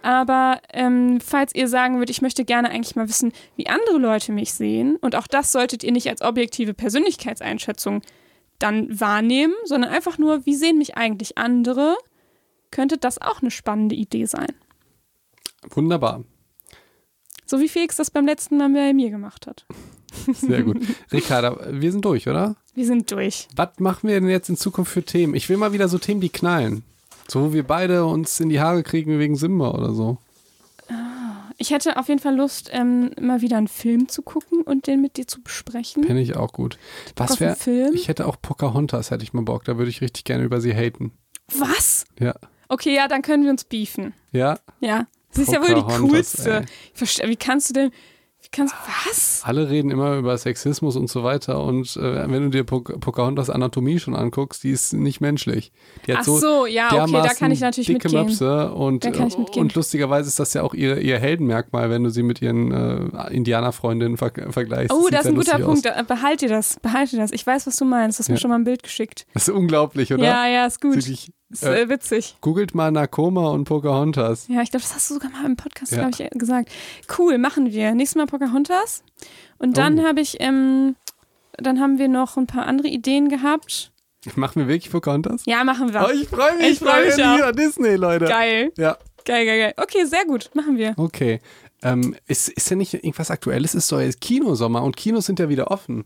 Aber 0.02 0.61
ähm, 0.72 1.20
falls 1.20 1.54
ihr 1.54 1.68
sagen 1.68 1.94
würdet, 1.98 2.11
ich 2.11 2.22
möchte 2.22 2.44
gerne 2.44 2.70
eigentlich 2.70 2.96
mal 2.96 3.09
wissen, 3.09 3.33
wie 3.54 3.68
andere 3.68 3.98
Leute 3.98 4.33
mich 4.33 4.52
sehen, 4.52 4.96
und 4.96 5.14
auch 5.14 5.28
das 5.28 5.52
solltet 5.52 5.85
ihr 5.85 5.92
nicht 5.92 6.09
als 6.09 6.20
objektive 6.20 6.74
Persönlichkeitseinschätzung 6.74 8.02
dann 8.59 8.88
wahrnehmen, 9.00 9.54
sondern 9.66 9.92
einfach 9.92 10.18
nur, 10.18 10.46
wie 10.46 10.57
sehen 10.57 10.78
mich 10.78 10.96
eigentlich 10.96 11.38
andere, 11.38 11.96
könnte 12.72 12.98
das 12.98 13.20
auch 13.20 13.40
eine 13.40 13.52
spannende 13.52 13.94
Idee 13.94 14.24
sein. 14.24 14.52
Wunderbar. 15.70 16.24
So 17.46 17.61
wie 17.61 17.68
Felix 17.68 17.96
das 17.96 18.11
beim 18.11 18.26
letzten 18.26 18.57
Mal 18.57 18.70
bei 18.70 18.92
mir 18.92 19.11
gemacht 19.11 19.46
hat. 19.46 19.64
Sehr 20.32 20.62
gut. 20.62 20.78
Ricarda, 21.12 21.58
wir 21.70 21.92
sind 21.92 22.04
durch, 22.04 22.28
oder? 22.28 22.56
Wir 22.74 22.86
sind 22.86 23.10
durch. 23.10 23.48
Was 23.56 23.78
machen 23.78 24.08
wir 24.08 24.18
denn 24.20 24.28
jetzt 24.28 24.48
in 24.48 24.56
Zukunft 24.56 24.92
für 24.92 25.02
Themen? 25.02 25.34
Ich 25.34 25.48
will 25.48 25.56
mal 25.56 25.72
wieder 25.72 25.88
so 25.88 25.98
Themen, 25.98 26.20
die 26.20 26.28
knallen. 26.28 26.82
So, 27.28 27.42
wo 27.42 27.52
wir 27.52 27.66
beide 27.66 28.06
uns 28.06 28.40
in 28.40 28.48
die 28.48 28.60
Haare 28.60 28.82
kriegen 28.82 29.18
wegen 29.18 29.36
Simba 29.36 29.72
oder 29.72 29.92
so. 29.92 30.18
Ich 31.60 31.72
hätte 31.72 31.96
auf 31.96 32.06
jeden 32.08 32.20
Fall 32.20 32.36
Lust, 32.36 32.70
ähm, 32.72 33.10
mal 33.20 33.42
wieder 33.42 33.56
einen 33.56 33.66
Film 33.66 34.08
zu 34.08 34.22
gucken 34.22 34.62
und 34.62 34.86
den 34.86 35.02
mit 35.02 35.16
dir 35.16 35.26
zu 35.26 35.42
besprechen. 35.42 36.06
Kenne 36.06 36.20
ich 36.20 36.36
auch 36.36 36.52
gut. 36.52 36.78
Was 37.16 37.40
wäre? 37.40 37.56
Film? 37.56 37.94
Ich 37.94 38.06
hätte 38.06 38.26
auch 38.26 38.36
Pocahontas, 38.40 39.10
hätte 39.10 39.24
ich 39.24 39.32
mal 39.32 39.42
Bock. 39.42 39.64
Da 39.64 39.76
würde 39.76 39.90
ich 39.90 40.00
richtig 40.00 40.22
gerne 40.22 40.44
über 40.44 40.60
sie 40.60 40.72
haten. 40.72 41.10
Was? 41.52 42.04
Ja. 42.20 42.34
Okay, 42.68 42.94
ja, 42.94 43.08
dann 43.08 43.22
können 43.22 43.42
wir 43.42 43.50
uns 43.50 43.64
beefen. 43.64 44.14
Ja. 44.30 44.60
Ja. 44.80 45.08
Sie 45.30 45.42
ist 45.42 45.52
ja 45.52 45.60
wohl 45.60 45.74
die 45.74 45.82
coolste. 45.82 46.64
ey. 46.94 47.28
Wie 47.28 47.36
kannst 47.36 47.70
du 47.70 47.74
denn. 47.74 47.90
Wie 48.40 48.48
kannst 48.53 48.72
Was? 49.05 49.42
Alle 49.44 49.68
reden 49.68 49.90
immer 49.90 50.16
über 50.16 50.38
Sexismus 50.38 50.94
und 50.96 51.11
so 51.11 51.24
weiter. 51.24 51.61
Und 51.62 51.96
äh, 51.96 52.31
wenn 52.31 52.44
du 52.44 52.51
dir 52.51 52.62
Po- 52.62 52.83
Pocahontas 52.83 53.51
Anatomie 53.51 53.98
schon 53.98 54.14
anguckst, 54.14 54.62
die 54.62 54.70
ist 54.70 54.92
nicht 54.92 55.20
menschlich. 55.20 55.72
Die 56.07 56.12
hat 56.12 56.20
Ach 56.20 56.24
so, 56.24 56.64
ja, 56.66 56.87
okay, 57.03 57.12
da 57.12 57.35
kann 57.35 57.51
ich 57.51 57.61
natürlich 57.61 57.88
dicke 57.88 58.07
mitgehen. 58.09 58.27
Möpse 58.27 58.72
und, 58.72 59.05
Da 59.05 59.11
kann 59.11 59.27
ich 59.27 59.37
mitgehen. 59.37 59.62
und 59.64 59.74
lustigerweise 59.74 60.29
ist 60.29 60.38
das 60.38 60.55
ja 60.55 60.62
auch 60.62 60.72
ihr, 60.72 60.98
ihr 60.98 61.18
Heldenmerkmal, 61.18 61.90
wenn 61.90 62.05
du 62.05 62.11
sie 62.11 62.22
mit 62.22 62.40
ihren 62.40 62.70
äh, 62.72 63.33
Indianerfreundinnen 63.35 64.16
ver 64.16 64.31
vergleichst. 64.51 64.92
Oh, 64.94 65.09
das 65.11 65.22
ist 65.22 65.27
ein 65.27 65.35
guter 65.35 65.59
Punkt. 65.59 65.87
Aus. 65.88 65.94
Da- 65.96 66.03
Behalt 66.03 66.40
dir 66.40 66.48
das. 66.48 66.79
Behalt 66.81 67.11
dir 67.11 67.16
das. 67.18 67.33
Ich 67.33 67.44
weiß, 67.44 67.66
was 67.66 67.74
du 67.77 67.85
meinst. 67.85 68.18
Du 68.18 68.22
hast 68.22 68.29
mir 68.29 68.37
Ja. 68.37 68.40
schon 68.40 68.51
mal 68.51 68.57
ein 68.59 68.64
Bild 68.64 68.85
geschickt. 68.85 69.27
Das 69.35 69.48
ist 69.48 69.55
unglaublich, 69.55 70.12
oder? 70.12 70.22
Ja, 70.24 70.46
ja, 70.46 70.66
ist 70.66 70.81
gut. 70.81 70.94
Wirklich, 70.94 71.33
Ist 71.50 71.62
äh, 71.64 71.88
witzig. 71.88 72.37
googelt 72.40 72.74
mal 72.74 72.90
Nakoma 72.90 73.48
und 73.50 73.64
Pocahontas. 73.64 74.46
Ja, 74.48 74.61
ich 74.62 74.70
glaube, 74.70 74.82
das 74.82 74.94
hast 74.94 75.08
du 75.11 75.14
sogar 75.14 75.30
mal 75.30 75.46
im 75.46 75.56
Podcast, 75.56 75.92
Ja. 75.92 76.08
glaube 76.08 76.30
ich, 76.32 76.38
gesagt. 76.38 76.70
Cool, 77.18 77.38
machen 77.38 77.72
wir. 77.72 77.94
Nächstes 77.94 78.16
Mal 78.16 78.26
Pocahontas. 78.26 79.02
Und 79.58 79.78
dann 79.78 79.98
Oh. 80.00 80.04
habe 80.04 80.20
ich, 80.20 80.37
ähm, 80.40 80.94
dann 81.56 81.80
haben 81.80 81.98
wir 81.98 82.08
noch 82.08 82.37
ein 82.37 82.46
paar 82.46 82.66
andere 82.66 82.88
Ideen 82.88 83.28
gehabt. 83.28 83.92
Machen 84.37 84.61
wir 84.61 84.68
wirklich 84.68 84.90
Pocahontas? 84.92 85.42
Ja, 85.46 85.62
machen 85.64 85.92
wir. 85.94 86.04
Oh, 86.06 86.11
ich 86.12 86.28
freue 86.28 86.56
mich. 86.56 86.72
Ich 86.72 86.78
freu 86.80 87.04
mich 87.04 87.14
auch. 87.24 87.37
wieder 87.37 87.52
Disney, 87.52 87.94
Leute. 87.94 88.26
Geil. 88.26 88.72
Ja, 88.76 88.98
Geil, 89.24 89.44
geil, 89.46 89.58
geil. 89.61 89.74
Okay, 89.76 90.04
sehr 90.06 90.24
gut. 90.26 90.50
Machen 90.54 90.76
wir. 90.76 90.94
okay. 90.96 91.40
Ähm, 91.82 92.16
ist, 92.26 92.48
ist 92.48 92.68
ja 92.70 92.76
nicht 92.76 92.92
irgendwas 92.94 93.30
Aktuelles? 93.30 93.74
Es 93.74 93.84
ist 93.84 93.92
doch 93.92 94.00
jetzt 94.00 94.20
Kinosommer 94.20 94.82
und 94.82 94.96
Kinos 94.96 95.26
sind 95.26 95.38
ja 95.38 95.48
wieder 95.48 95.70
offen. 95.70 96.04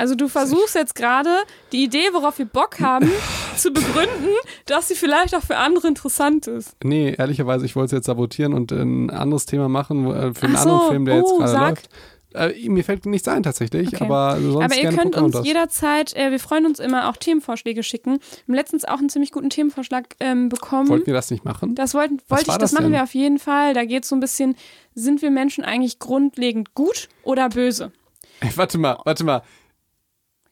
Also 0.00 0.14
du 0.14 0.28
versuchst 0.28 0.74
jetzt 0.76 0.94
gerade 0.94 1.28
die 1.72 1.84
Idee, 1.84 2.08
worauf 2.12 2.38
wir 2.38 2.46
Bock 2.46 2.80
haben, 2.80 3.10
zu 3.58 3.70
begründen, 3.70 4.30
dass 4.64 4.88
sie 4.88 4.94
vielleicht 4.94 5.34
auch 5.34 5.42
für 5.42 5.58
andere 5.58 5.88
interessant 5.88 6.46
ist. 6.46 6.74
Nee, 6.82 7.14
ehrlicherweise, 7.18 7.66
ich 7.66 7.76
wollte 7.76 7.86
es 7.86 7.92
jetzt 7.92 8.06
sabotieren 8.06 8.54
und 8.54 8.72
ein 8.72 9.10
anderes 9.10 9.44
Thema 9.44 9.68
machen 9.68 10.06
äh, 10.06 10.32
für 10.32 10.46
einen 10.46 10.56
so, 10.56 10.70
anderen 10.70 10.88
Film, 10.88 11.04
der 11.04 11.16
jetzt 11.16 11.30
oh, 11.30 11.36
gerade 11.36 11.52
sag. 11.52 11.68
läuft. 11.68 11.88
Äh, 12.32 12.68
mir 12.70 12.82
fällt 12.82 13.04
nichts 13.04 13.28
ein 13.28 13.42
tatsächlich, 13.42 13.88
Okay. 13.88 14.02
aber 14.02 14.40
sonst 14.40 14.64
Aber 14.64 14.76
ihr 14.76 14.88
könnt 14.88 15.16
uns 15.16 15.44
jederzeit, 15.44 16.16
äh, 16.16 16.30
wir 16.30 16.40
freuen 16.40 16.64
uns 16.64 16.78
immer, 16.78 17.10
auch 17.10 17.18
Themenvorschläge 17.18 17.82
schicken. 17.82 18.20
Wir 18.20 18.42
haben 18.48 18.54
letztens 18.54 18.86
auch 18.86 19.00
einen 19.00 19.10
ziemlich 19.10 19.32
guten 19.32 19.50
Themenvorschlag 19.50 20.16
ähm, 20.20 20.48
bekommen. 20.48 20.88
Wollten 20.88 21.08
wir 21.08 21.14
das 21.14 21.30
nicht 21.30 21.44
machen? 21.44 21.74
Das 21.74 21.92
wollten, 21.92 22.22
wollte 22.28 22.44
ich, 22.44 22.46
das, 22.56 22.58
das 22.58 22.72
machen 22.72 22.90
wir 22.92 23.02
auf 23.02 23.12
jeden 23.12 23.38
Fall. 23.38 23.74
Da 23.74 23.84
geht 23.84 24.04
es 24.04 24.08
so 24.08 24.16
ein 24.16 24.20
bisschen, 24.20 24.56
sind 24.94 25.20
wir 25.20 25.30
Menschen 25.30 25.62
eigentlich 25.62 25.98
grundlegend 25.98 26.74
gut 26.74 27.10
oder 27.22 27.50
böse? 27.50 27.92
Ey, 28.40 28.48
warte 28.56 28.78
mal, 28.78 28.98
warte 29.04 29.24
mal. 29.24 29.42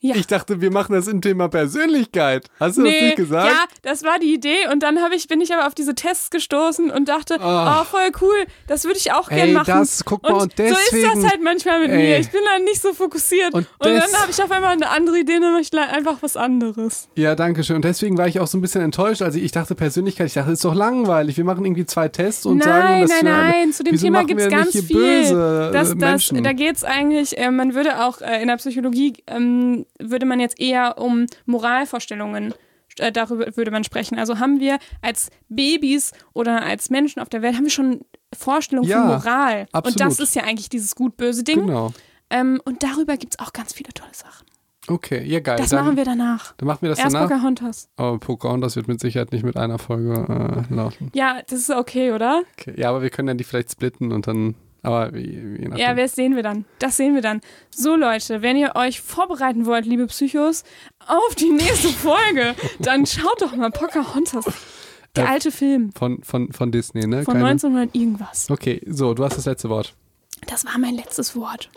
Ja. 0.01 0.15
Ich 0.15 0.27
dachte, 0.29 0.61
wir 0.61 0.71
machen 0.71 0.93
das 0.93 1.09
im 1.09 1.21
Thema 1.21 1.49
Persönlichkeit. 1.49 2.47
Hast 2.61 2.79
du 2.79 2.85
das 2.85 2.93
nicht 2.93 3.17
gesagt? 3.17 3.49
ja, 3.51 3.65
das 3.83 4.05
war 4.05 4.19
die 4.21 4.33
Idee 4.33 4.69
und 4.73 4.83
dann 4.83 4.97
ich, 5.15 5.27
bin 5.27 5.41
ich 5.41 5.53
aber 5.53 5.67
auf 5.67 5.75
diese 5.75 5.95
Tests 5.95 6.31
gestoßen 6.31 6.91
und 6.91 7.09
dachte, 7.09 7.41
Ah. 7.41 7.81
oh, 7.81 7.85
voll 7.85 8.11
cool, 8.21 8.47
das 8.67 8.85
würde 8.85 8.99
ich 8.99 9.13
auch 9.13 9.31
Ey, 9.31 9.37
gern 9.39 9.53
machen. 9.55 9.67
das, 9.67 10.05
guck 10.05 10.23
mal, 10.23 10.35
und 10.35 10.57
so 10.57 10.63
ist 10.63 10.75
das 10.75 10.91
deswegen- 10.93 11.29
halt 11.29 11.43
manchmal 11.43 11.81
mit 11.81 11.91
Ey. 11.91 11.97
mir. 11.97 12.19
Ich 12.19 12.31
bin 12.31 12.41
dann 12.45 12.65
nicht 12.65 12.81
so 12.81 12.93
fokussiert. 12.93 13.53
Und 13.55 13.67
Und, 13.79 13.87
dann 13.87 14.13
habe 14.21 14.31
ich 14.31 14.43
auf 14.43 14.51
einmal 14.51 14.73
eine 14.73 14.89
andere 14.91 15.19
Idee, 15.19 15.39
ich 15.61 15.71
gleich 15.71 15.93
einfach 15.93 16.19
was 16.21 16.37
anderes. 16.37 17.09
Ja, 17.15 17.35
danke 17.35 17.65
schön. 17.65 17.77
Und 17.77 17.85
deswegen 17.85 18.17
war 18.19 18.29
ich 18.29 18.39
auch 18.41 18.47
so 18.47 18.59
ein 18.59 18.61
bisschen 18.61 18.83
enttäuscht. 18.83 19.23
Also 19.23 19.39
ich 19.39 19.51
dachte 19.53 19.75
Persönlichkeit, 19.75 20.29
ich 20.29 20.35
dachte, 20.35 20.51
das 20.51 20.59
ist 20.59 20.65
doch 20.65 20.75
langweilig. 20.75 21.37
Wir 21.37 21.45
machen 21.45 21.65
irgendwie 21.65 21.87
zwei 21.87 22.09
Tests 22.09 22.47
und 22.47 22.63
sagen, 22.63 22.85
nein, 22.85 23.03
dass 23.03 23.11
nein, 23.11 23.25
wir, 23.25 23.33
nein, 23.33 23.73
zu 23.73 23.83
dem 23.85 23.97
Thema 23.97 24.25
gibt 24.25 24.41
es 24.41 24.49
ganz 24.49 24.71
viel. 24.71 24.83
Böse 24.97 25.71
das, 25.73 25.93
äh, 25.93 25.97
das, 25.97 26.31
da 26.43 26.53
geht 26.53 26.77
es 26.77 26.85
eigentlich, 26.85 27.37
äh, 27.39 27.51
man 27.51 27.75
würde 27.75 28.05
auch 28.05 28.21
äh, 28.21 28.41
in 28.43 28.49
der 28.49 28.57
Psychologie, 28.57 29.15
ähm, 29.27 29.87
würde 29.99 30.27
man 30.27 30.41
jetzt 30.41 30.61
eher 30.61 30.99
um 30.99 31.27
Moralvorstellungen, 31.47 32.55
äh, 32.99 33.13
darüber 33.13 33.57
würde 33.57 33.71
man 33.71 33.85
sprechen. 33.85 34.19
Also 34.19 34.39
haben 34.39 34.61
wir 34.61 34.79
als 35.03 35.31
Babys 35.49 36.13
oder 36.33 36.63
als 36.63 36.91
Menschen 36.91 37.21
auf 37.21 37.29
der 37.29 37.43
Welt, 37.43 37.57
haben 37.57 37.65
wir 37.65 37.71
schon 37.71 38.01
Vorstellungen 38.37 38.89
Ja, 38.89 39.01
von 39.01 39.09
Moral. 39.17 39.61
Und 39.73 39.87
das 40.01 40.03
absolut. 40.03 40.21
ist 40.21 40.35
ja 40.35 40.43
eigentlich 40.45 40.69
dieses 40.69 40.95
gut-böse 40.95 41.45
Ding. 41.45 41.67
genau. 41.67 41.93
Ähm, 42.31 42.61
und 42.65 42.83
darüber 42.83 43.17
gibt 43.17 43.35
es 43.35 43.39
auch 43.39 43.53
ganz 43.53 43.73
viele 43.73 43.93
tolle 43.95 44.13
Sachen. 44.13 44.47
Okay, 44.87 45.23
ja 45.25 45.41
geil. 45.41 45.57
Das 45.59 45.71
dann, 45.71 45.85
machen 45.85 45.97
wir 45.97 46.05
danach. 46.05 46.55
Dann 46.57 46.67
machen 46.67 46.83
wir 46.83 46.89
das 46.89 46.99
Erst 46.99 47.15
danach. 47.15 47.29
Pocahontas. 47.29 47.89
Aber 47.97 48.19
Pocahontas 48.19 48.77
wird 48.77 48.89
mit 48.89 49.01
Sicherheit 49.01 49.33
nicht 49.33 49.45
mit 49.45 49.57
einer 49.57 49.79
Folge 49.79 50.65
äh, 50.71 50.75
laufen. 50.75 51.11
Ja, 51.15 51.41
das 51.47 51.59
ist 51.61 51.71
okay, 51.71 52.13
oder? 52.13 52.43
Okay. 52.59 52.75
Ja, 52.77 52.89
aber 52.91 53.03
wir 53.03 53.11
können 53.11 53.29
dann 53.29 53.39
die 53.39 53.45
vielleicht 53.45 53.71
splitten 53.71 54.13
und 54.13 54.27
dann. 54.27 54.55
Aber 54.83 55.13
wie, 55.15 55.23
je 55.61 55.69
nachdem. 55.69 55.77
Ja, 55.77 55.95
das 55.95 56.15
sehen 56.15 56.37
wir 56.37 56.43
dann. 56.43 56.65
Das 56.79 56.97
sehen 56.97 57.15
wir 57.15 57.23
dann. 57.23 57.41
So, 57.71 57.97
Leute, 57.97 58.43
wenn 58.43 58.57
ihr 58.57 58.77
euch 58.77 59.01
vorbereiten 59.01 59.67
wollt, 59.67 59.87
liebe 59.87 60.07
Psychos, 60.07 60.63
auf 61.07 61.35
die 61.35 61.51
nächste 61.51 61.89
Folge, 61.89 62.55
dann 62.79 63.05
schaut 63.07 63.43
doch 63.43 63.55
mal 63.57 63.71
Pocahontas. 63.71 64.45
Der 65.17 65.25
Äh, 65.25 65.29
alte 65.29 65.51
Film 65.51 65.91
von, 65.97 66.23
von, 66.23 66.53
von 66.53 66.71
Disney, 66.71 67.07
ne? 67.07 67.25
von 67.25 67.35
Keine- 67.35 67.47
1900 67.49 67.95
irgendwas. 67.95 68.51
Okay, 68.51 68.81
so, 68.87 69.15
du 69.15 69.25
hast 69.25 69.37
das 69.37 69.47
letzte 69.47 69.69
Wort. 69.69 69.95
Das 70.47 70.65
war 70.65 70.79
mein 70.79 70.95
letztes 70.95 71.35
Wort. 71.35 71.71